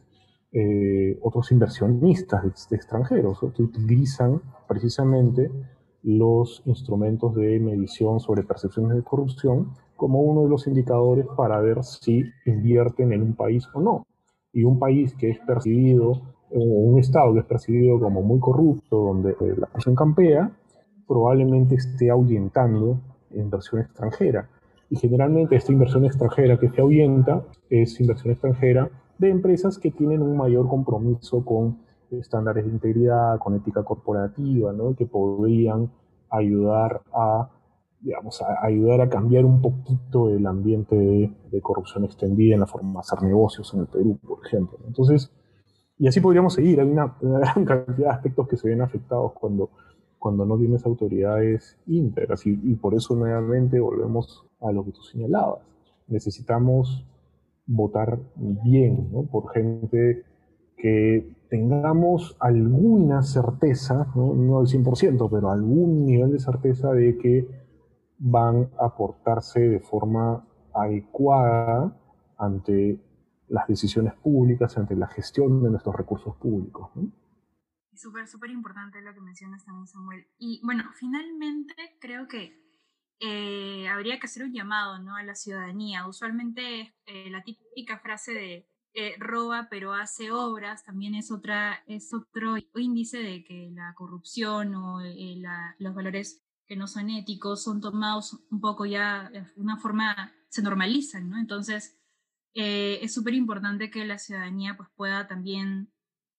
Eh, 0.55 1.17
otros 1.23 1.51
inversionistas 1.51 2.71
extranjeros 2.71 3.39
que 3.55 3.63
utilizan 3.63 4.39
precisamente 4.67 5.49
los 6.03 6.61
instrumentos 6.65 7.33
de 7.33 7.59
medición 7.59 8.19
sobre 8.19 8.43
percepciones 8.43 8.95
de 8.95 9.03
corrupción 9.03 9.71
como 9.95 10.19
uno 10.19 10.43
de 10.43 10.49
los 10.49 10.67
indicadores 10.67 11.25
para 11.35 11.59
ver 11.59 11.83
si 11.83 12.23
invierten 12.45 13.13
en 13.13 13.23
un 13.23 13.33
país 13.35 13.67
o 13.73 13.81
no. 13.81 14.05
Y 14.51 14.63
un 14.63 14.77
país 14.77 15.15
que 15.15 15.31
es 15.31 15.39
percibido, 15.39 16.21
un 16.51 16.99
Estado 16.99 17.33
que 17.33 17.39
es 17.39 17.45
percibido 17.45 17.99
como 17.99 18.21
muy 18.21 18.39
corrupto, 18.39 18.97
donde 18.97 19.31
eh, 19.31 19.55
la 19.57 19.65
presión 19.65 19.95
campea, 19.95 20.51
probablemente 21.07 21.75
esté 21.75 22.11
ahuyentando 22.11 22.99
inversión 23.31 23.81
extranjera. 23.81 24.49
Y 24.91 24.97
generalmente 24.97 25.55
esta 25.55 25.71
inversión 25.71 26.05
extranjera 26.05 26.59
que 26.59 26.69
se 26.69 26.81
ahuyenta 26.81 27.43
es 27.71 27.99
inversión 27.99 28.33
extranjera 28.33 28.91
de 29.17 29.29
empresas 29.29 29.77
que 29.77 29.91
tienen 29.91 30.21
un 30.21 30.37
mayor 30.37 30.67
compromiso 30.67 31.43
con 31.45 31.79
estándares 32.11 32.65
de 32.65 32.71
integridad, 32.71 33.39
con 33.39 33.55
ética 33.55 33.83
corporativa, 33.83 34.71
¿no? 34.71 34.95
que 34.95 35.05
podrían 35.05 35.91
ayudar 36.29 37.01
a 37.13 37.49
digamos, 38.03 38.43
ayudar 38.61 38.99
a 38.99 39.09
cambiar 39.09 39.45
un 39.45 39.61
poquito 39.61 40.29
el 40.29 40.45
ambiente 40.45 40.95
de, 40.95 41.61
corrupción 41.61 42.03
extendida 42.03 42.53
en 42.53 42.59
la 42.59 42.67
forma 42.67 42.93
de 42.93 42.99
hacer 42.99 43.23
negocios 43.23 43.73
en 43.73 43.79
el 43.81 43.87
Perú, 43.87 44.19
por 44.27 44.45
ejemplo. 44.45 44.77
Entonces, 44.85 45.31
y 45.97 46.07
así 46.07 46.19
podríamos 46.19 46.53
seguir. 46.53 46.81
Hay 46.81 46.89
una, 46.89 47.15
gran 47.21 47.63
cantidad 47.65 48.09
de 48.09 48.13
aspectos 48.13 48.47
que 48.49 48.57
se 48.57 48.67
ven 48.67 48.81
afectados 48.81 49.31
cuando, 49.31 49.69
cuando 50.19 50.45
no 50.45 50.57
tienes 50.57 50.85
autoridades 50.85 51.77
íntegras. 51.87 52.45
Y, 52.45 52.59
y 52.63 52.75
por 52.75 52.93
eso 52.93 53.15
nuevamente 53.15 53.79
volvemos 53.79 54.45
a 54.59 54.73
lo 54.73 54.83
que 54.83 54.91
tú 54.91 55.01
señalabas. 55.03 55.61
Necesitamos 56.07 57.05
votar 57.65 58.19
bien, 58.35 59.11
¿no? 59.11 59.23
Por 59.23 59.51
gente 59.53 60.25
que 60.77 61.35
tengamos 61.49 62.35
alguna 62.39 63.21
certeza, 63.21 64.07
¿no? 64.15 64.33
no 64.33 64.61
el 64.61 64.67
100%, 64.67 65.29
pero 65.31 65.51
algún 65.51 66.05
nivel 66.05 66.31
de 66.31 66.39
certeza 66.39 66.91
de 66.91 67.17
que 67.17 67.47
van 68.17 68.69
a 68.79 68.95
portarse 68.95 69.59
de 69.59 69.79
forma 69.79 70.45
adecuada 70.73 71.95
ante 72.37 72.99
las 73.47 73.67
decisiones 73.67 74.13
públicas, 74.15 74.77
ante 74.77 74.95
la 74.95 75.07
gestión 75.07 75.61
de 75.61 75.69
nuestros 75.69 75.95
recursos 75.95 76.35
públicos. 76.37 76.89
Es 77.91 78.01
súper, 78.01 78.27
súper 78.27 78.49
importante 78.49 79.01
lo 79.01 79.13
que 79.13 79.21
mencionas 79.21 79.63
también, 79.63 79.87
Samuel. 79.87 80.25
Y 80.39 80.59
bueno, 80.65 80.83
finalmente 80.95 81.75
creo 82.01 82.27
que 82.27 82.62
eh, 83.25 83.87
habría 83.87 84.19
que 84.19 84.25
hacer 84.25 84.43
un 84.43 84.53
llamado 84.53 84.99
¿no? 84.99 85.15
a 85.15 85.23
la 85.23 85.35
ciudadanía. 85.35 86.07
Usualmente 86.07 86.93
eh, 87.05 87.29
la 87.29 87.41
típica 87.43 87.99
frase 87.99 88.33
de 88.33 88.67
eh, 88.95 89.15
roba 89.17 89.67
pero 89.71 89.93
hace 89.93 90.31
obras 90.31 90.83
también 90.83 91.15
es, 91.15 91.31
otra, 91.31 91.83
es 91.87 92.13
otro 92.13 92.57
índice 92.75 93.17
de 93.19 93.43
que 93.43 93.71
la 93.73 93.93
corrupción 93.95 94.75
o 94.75 94.99
los 95.79 95.95
valores 95.95 96.43
que 96.67 96.75
no 96.75 96.87
son 96.87 97.09
éticos 97.09 97.63
son 97.63 97.81
tomados 97.81 98.39
un 98.51 98.59
poco 98.59 98.85
ya 98.85 99.29
de 99.29 99.45
una 99.55 99.77
forma, 99.77 100.31
se 100.49 100.61
normalizan, 100.61 101.29
¿no? 101.29 101.39
Entonces, 101.39 101.97
eh, 102.55 102.99
es 103.01 103.13
súper 103.13 103.33
importante 103.33 103.89
que 103.89 104.05
la 104.05 104.19
ciudadanía 104.19 104.77
pues, 104.77 104.89
pueda 104.95 105.27
también 105.27 105.91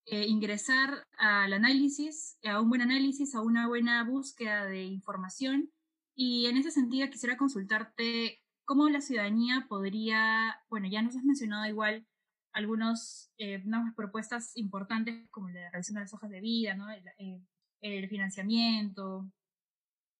eh, 0.06 0.26
ingresar 0.26 1.06
al 1.18 1.52
análisis, 1.52 2.38
a 2.44 2.60
un 2.60 2.68
buen 2.68 2.82
análisis, 2.82 3.34
a 3.34 3.40
una 3.40 3.68
buena 3.68 4.04
búsqueda 4.04 4.64
de 4.66 4.84
información. 4.84 5.72
Y 6.14 6.46
en 6.46 6.56
ese 6.56 6.70
sentido 6.70 7.10
quisiera 7.10 7.36
consultarte 7.36 8.40
cómo 8.64 8.88
la 8.88 9.00
ciudadanía 9.00 9.66
podría, 9.68 10.56
bueno, 10.68 10.88
ya 10.88 11.02
nos 11.02 11.16
has 11.16 11.24
mencionado 11.24 11.66
igual 11.66 12.06
algunas 12.52 13.32
eh, 13.38 13.62
propuestas 13.96 14.52
importantes 14.56 15.28
como 15.30 15.48
la 15.48 15.70
revisión 15.70 15.96
de 15.96 16.02
las 16.02 16.14
hojas 16.14 16.30
de 16.30 16.40
vida, 16.40 16.74
¿no? 16.74 16.86
el 17.80 18.08
financiamiento, 18.08 19.28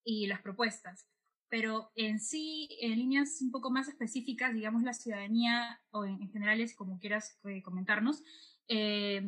y 0.04 0.26
las 0.26 0.42
propuestas. 0.42 1.06
Pero 1.48 1.90
en 1.94 2.20
sí, 2.20 2.68
en 2.80 2.98
líneas 2.98 3.40
un 3.40 3.50
poco 3.50 3.70
más 3.70 3.88
específicas, 3.88 4.54
digamos, 4.54 4.82
la 4.82 4.92
ciudadanía, 4.92 5.80
o 5.90 6.04
en, 6.04 6.30
general 6.30 6.60
es 6.60 6.74
como 6.74 6.98
quieras 6.98 7.38
eh, 7.44 7.62
comentarnos, 7.62 8.22
eh, 8.68 9.22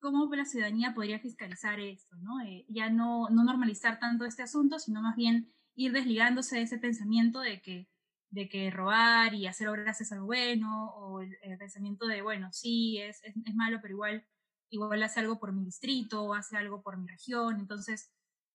¿cómo 0.00 0.32
la 0.34 0.44
ciudadanía 0.44 0.94
podría 0.94 1.18
fiscalizar 1.18 1.80
esto? 1.80 2.16
¿no? 2.16 2.40
Eh, 2.42 2.64
ya 2.68 2.90
no, 2.90 3.28
no 3.30 3.44
normalizar 3.44 3.98
tanto 3.98 4.24
este 4.24 4.42
asunto, 4.42 4.78
sino 4.78 5.02
más 5.02 5.16
bien 5.16 5.52
ir 5.74 5.92
desligándose 5.92 6.56
de 6.56 6.62
ese 6.62 6.78
pensamiento 6.78 7.40
de 7.40 7.60
que, 7.60 7.88
de 8.30 8.48
que 8.48 8.70
robar 8.70 9.34
y 9.34 9.46
hacer 9.46 9.68
obras 9.68 10.00
es 10.00 10.12
algo 10.12 10.26
bueno, 10.26 10.90
o 10.96 11.20
el, 11.20 11.58
pensamiento 11.58 12.06
de, 12.06 12.22
bueno, 12.22 12.52
sí, 12.52 12.98
es, 12.98 13.22
es, 13.24 13.34
malo, 13.54 13.78
pero 13.82 13.94
igual, 13.94 14.26
igual 14.70 15.02
hace 15.02 15.20
algo 15.20 15.38
por 15.38 15.52
mi 15.52 15.64
distrito, 15.64 16.24
o 16.24 16.34
hace 16.34 16.56
algo 16.56 16.82
por 16.82 16.98
mi 16.98 17.06
región. 17.08 17.60
Entonces, 17.60 18.14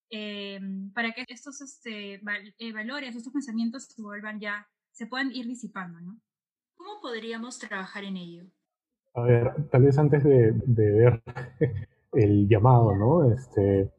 Em, 0.10 0.91
para 0.91 1.12
que 1.12 1.23
estos 1.27 1.62
este, 1.62 2.15
eh, 2.15 2.73
valores, 2.73 3.15
estos 3.15 3.32
pensamientos 3.32 3.84
se 3.84 4.01
vuelvan 4.01 4.39
ya, 4.39 4.67
se 4.91 5.05
puedan 5.05 5.32
ir 5.32 5.45
disipando, 5.45 6.01
¿no? 6.01 6.19
¿Cómo 6.75 6.99
podríamos 6.99 7.60
trabajar 7.60 8.03
en 8.03 8.17
ello? 8.17 8.45
A 9.13 9.21
ver, 9.21 9.69
tal 9.69 9.84
vez 9.84 9.97
antes 9.99 10.23
de, 10.23 10.51
ver 10.65 11.21
el 12.13 12.47
llamado, 12.47 12.95
¿no? 12.95 13.32
Este, 13.32 13.91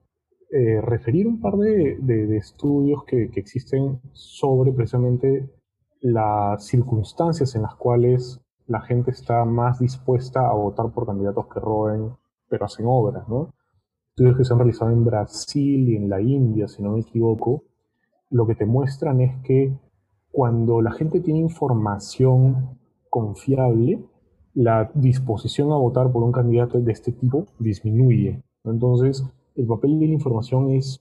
eh, 0.52 0.80
referir 0.80 1.26
un 1.26 1.40
par 1.40 1.56
de, 1.56 1.96
de 2.00 2.36
estudios 2.36 3.04
que, 3.04 3.30
que, 3.30 3.40
existen 3.40 4.00
sobre 4.12 4.72
precisamente 4.72 5.48
las 6.00 6.66
circunstancias 6.66 7.54
en 7.54 7.62
las 7.62 7.74
cuales 7.76 8.40
la 8.66 8.80
gente 8.80 9.10
está 9.10 9.44
más 9.44 9.78
dispuesta 9.78 10.48
a 10.48 10.54
votar 10.54 10.90
por 10.92 11.06
candidatos 11.06 11.46
que 11.52 11.60
roben, 11.60 12.12
pero 12.48 12.64
hacen 12.64 12.86
obras, 12.88 13.28
¿no? 13.28 13.52
estudios 14.20 14.36
que 14.36 14.44
se 14.44 14.52
han 14.52 14.58
realizado 14.58 14.90
en 14.90 15.04
Brasil 15.04 15.88
y 15.88 15.96
en 15.96 16.10
la 16.10 16.20
India, 16.20 16.68
si 16.68 16.82
no 16.82 16.92
me 16.92 17.00
equivoco, 17.00 17.64
lo 18.28 18.46
que 18.46 18.54
te 18.54 18.66
muestran 18.66 19.20
es 19.20 19.34
que 19.42 19.72
cuando 20.30 20.82
la 20.82 20.92
gente 20.92 21.20
tiene 21.20 21.40
información 21.40 22.78
confiable, 23.08 24.04
la 24.52 24.90
disposición 24.94 25.72
a 25.72 25.76
votar 25.76 26.12
por 26.12 26.22
un 26.22 26.32
candidato 26.32 26.78
de 26.80 26.92
este 26.92 27.12
tipo 27.12 27.46
disminuye. 27.58 28.42
Entonces, 28.64 29.24
el 29.60 29.66
papel 29.66 29.98
de 29.98 30.06
la 30.06 30.12
información 30.14 30.70
es 30.70 31.00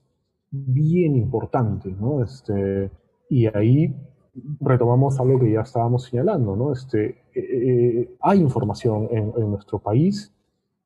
bien 0.51 1.15
importante, 1.15 1.89
¿no? 1.89 2.23
Este, 2.23 2.91
y 3.29 3.47
ahí 3.47 3.95
retomamos 4.59 5.19
algo 5.19 5.39
que 5.39 5.51
ya 5.51 5.61
estábamos 5.61 6.03
señalando, 6.03 6.55
¿no? 6.55 6.73
Este, 6.73 7.05
eh, 7.33 7.35
eh, 7.35 8.09
hay 8.21 8.39
información 8.39 9.07
en, 9.11 9.31
nuestro 9.49 9.79
país, 9.79 10.33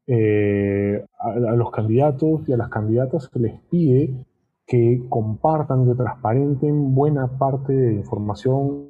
eh, 0.08 1.04
a, 1.20 1.56
los 1.56 1.72
candidatos 1.72 2.48
y 2.48 2.54
a 2.54 2.58
las 2.58 2.70
candidatas 2.70 3.30
se 3.32 3.40
les 3.40 3.60
pide 3.70 4.26
que 4.66 5.06
compartan, 5.10 5.86
que 5.86 5.96
transparenten 5.96 6.94
buena 6.94 7.38
parte 7.38 7.74
de 7.74 7.94
información 7.94 8.90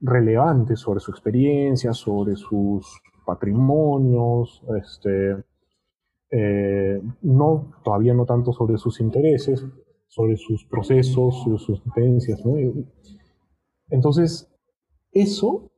relevante 0.00 0.76
sobre 0.76 1.00
su 1.00 1.10
experiencia, 1.10 1.92
sobre 1.92 2.36
sus 2.36 3.00
patrimonios, 3.26 4.62
este, 4.76 5.36
eh, 6.30 7.00
no, 7.22 7.72
todavía 7.84 8.14
no 8.14 8.26
tanto 8.26 8.52
sobre 8.52 8.78
sus 8.78 9.00
intereses, 9.00 9.64
sobre 10.06 10.36
sus 10.36 10.64
procesos, 10.66 11.42
sus 11.42 11.82
tendencias. 11.94 12.42
Entonces, 13.90 14.50
eso, 15.12 15.70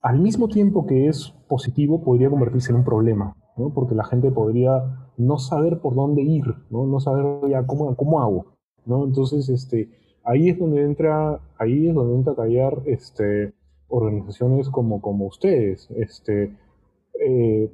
al 0.00 0.20
mismo 0.20 0.48
tiempo 0.48 0.86
que 0.86 1.08
es 1.08 1.34
positivo, 1.48 2.02
podría 2.02 2.30
convertirse 2.30 2.72
en 2.72 2.78
un 2.78 2.84
problema, 2.84 3.36
porque 3.74 3.94
la 3.94 4.04
gente 4.04 4.30
podría 4.30 5.10
no 5.16 5.38
saber 5.38 5.80
por 5.80 5.94
dónde 5.94 6.22
ir, 6.22 6.44
no, 6.70 6.86
no 6.86 7.00
saber 7.00 7.50
ya 7.50 7.66
cómo, 7.66 7.94
cómo 7.96 8.20
hago. 8.20 8.56
¿no? 8.86 9.04
Entonces, 9.04 9.48
este, 9.48 9.90
ahí 10.24 10.48
es 10.48 10.58
donde 10.58 10.82
entra, 10.82 11.40
ahí 11.58 11.88
es 11.88 11.94
donde 11.94 12.14
entra 12.14 12.32
a 12.32 12.36
tallar 12.36 12.82
este, 12.86 13.52
organizaciones 13.88 14.68
como, 14.70 15.00
como 15.00 15.26
ustedes, 15.26 15.90
este, 15.96 16.56
eh, 17.20 17.70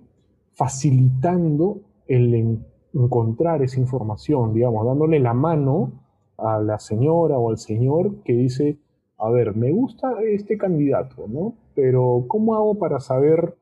facilitando 0.56 1.80
el 2.08 2.64
encontrar 2.94 3.62
esa 3.62 3.78
información, 3.78 4.54
digamos, 4.54 4.86
dándole 4.86 5.20
la 5.20 5.34
mano 5.34 5.92
a 6.38 6.58
la 6.60 6.78
señora 6.78 7.38
o 7.38 7.50
al 7.50 7.58
señor 7.58 8.22
que 8.24 8.32
dice, 8.32 8.78
a 9.18 9.30
ver, 9.30 9.54
me 9.54 9.70
gusta 9.70 10.14
este 10.22 10.56
candidato, 10.56 11.26
¿no? 11.28 11.54
Pero 11.74 12.24
¿cómo 12.26 12.54
hago 12.54 12.78
para 12.78 13.00
saber 13.00 13.54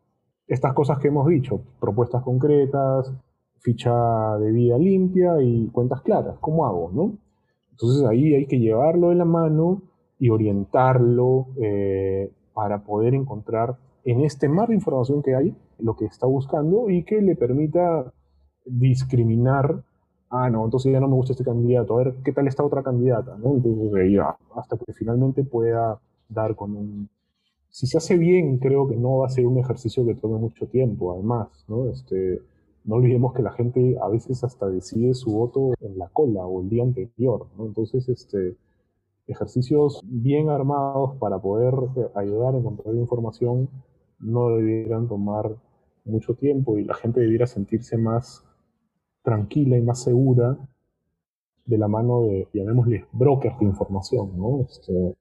estas 0.46 0.72
cosas 0.72 0.98
que 0.98 1.09
hemos 1.09 1.26
dicho? 1.26 1.61
Propuestas 1.80 2.22
concretas, 2.22 3.12
ficha 3.59 4.38
de 4.38 4.52
vida 4.52 4.78
limpia 4.78 5.42
y 5.42 5.66
cuentas 5.68 6.00
claras. 6.02 6.37
¿Cómo 6.40 6.64
hago, 6.64 6.90
no? 6.92 7.18
Entonces 7.72 8.07
ahí 8.07 8.35
hay 8.35 8.46
que 8.46 8.61
llevarlo 8.61 9.09
de 9.09 9.16
la 9.16 9.24
mano 9.24 9.83
y 10.18 10.30
orientarlo 10.30 11.48
eh, 11.61 12.30
para 12.52 12.85
poder 12.85 13.14
encontrar 13.14 13.76
en 14.04 14.20
este 14.20 14.48
mar 14.48 14.68
de 14.68 14.74
información 14.74 15.22
que 15.22 15.35
hay 15.35 15.57
lo 15.78 15.96
que 15.96 16.06
está 16.06 16.26
buscando 16.26 16.90
y 16.90 17.04
que 17.04 17.20
le 17.20 17.37
permita 17.37 18.12
discriminar, 18.64 19.82
ah, 20.30 20.50
no, 20.50 20.64
entonces 20.64 20.92
ya 20.92 21.00
no 21.00 21.08
me 21.08 21.14
gusta 21.14 21.32
este 21.32 21.44
candidato, 21.44 21.94
a 21.94 22.04
ver 22.04 22.14
qué 22.24 22.32
tal 22.32 22.46
esta 22.48 22.64
otra 22.64 22.82
candidata, 22.82 23.37
¿no? 23.37 23.60
Hasta 24.56 24.76
que 24.76 24.92
finalmente 24.92 25.44
pueda 25.44 26.00
dar 26.28 26.54
con 26.56 26.76
un... 26.76 27.08
Si 27.70 27.87
se 27.87 27.98
hace 27.98 28.16
bien, 28.16 28.58
creo 28.58 28.88
que 28.88 28.96
no 28.96 29.18
va 29.18 29.26
a 29.26 29.30
ser 29.30 29.46
un 29.46 29.58
ejercicio 29.58 30.06
que 30.06 30.14
tome 30.14 30.38
mucho 30.38 30.66
tiempo, 30.66 31.12
además, 31.12 31.48
¿no? 31.68 31.88
Este, 31.88 32.40
olvidemos 32.88 33.32
que 33.32 33.42
la 33.42 33.52
gente 33.52 33.96
a 34.00 34.08
veces 34.08 34.44
hasta 34.44 34.66
decide 34.68 35.14
su 35.14 35.32
voto 35.32 35.74
en 35.80 35.98
la 35.98 36.08
cola 36.08 36.46
o 36.46 36.62
el 36.62 36.68
día 36.68 36.84
anterior. 36.84 37.46
Entonces, 37.58 38.08
este, 38.08 38.56
ejercicios 39.26 40.00
bien 40.04 40.50
armados 40.50 41.16
para 41.16 41.38
poder 41.38 41.74
eh, 41.96 42.08
ayudar 42.14 42.54
a 42.54 42.58
encontrar 42.58 42.94
información 42.94 43.68
no 44.24 44.56
debieran 44.56 45.06
tomar 45.06 45.56
mucho 46.04 46.34
tiempo 46.34 46.78
y 46.78 46.84
la 46.84 46.94
gente 46.94 47.20
debiera 47.20 47.46
sentirse 47.46 47.96
más 47.96 48.44
tranquila 49.22 49.76
y 49.76 49.82
más 49.82 50.02
segura 50.02 50.58
de 51.64 51.78
la 51.78 51.88
mano 51.88 52.22
de, 52.22 52.48
llamémosle, 52.52 53.06
brokers 53.12 53.58
de 53.58 53.64
información, 53.64 54.37
¿no? 54.37 54.66
Este, 54.68 55.16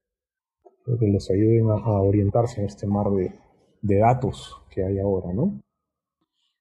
que 0.99 1.07
les 1.07 1.29
ayuden 1.31 1.69
a, 1.69 2.01
orientarse 2.01 2.59
en 2.59 2.67
este 2.67 2.85
mar 2.85 3.09
de, 3.11 3.33
de 3.81 3.97
datos 3.99 4.61
que 4.69 4.83
hay 4.83 4.99
ahora, 4.99 5.33
¿no? 5.33 5.61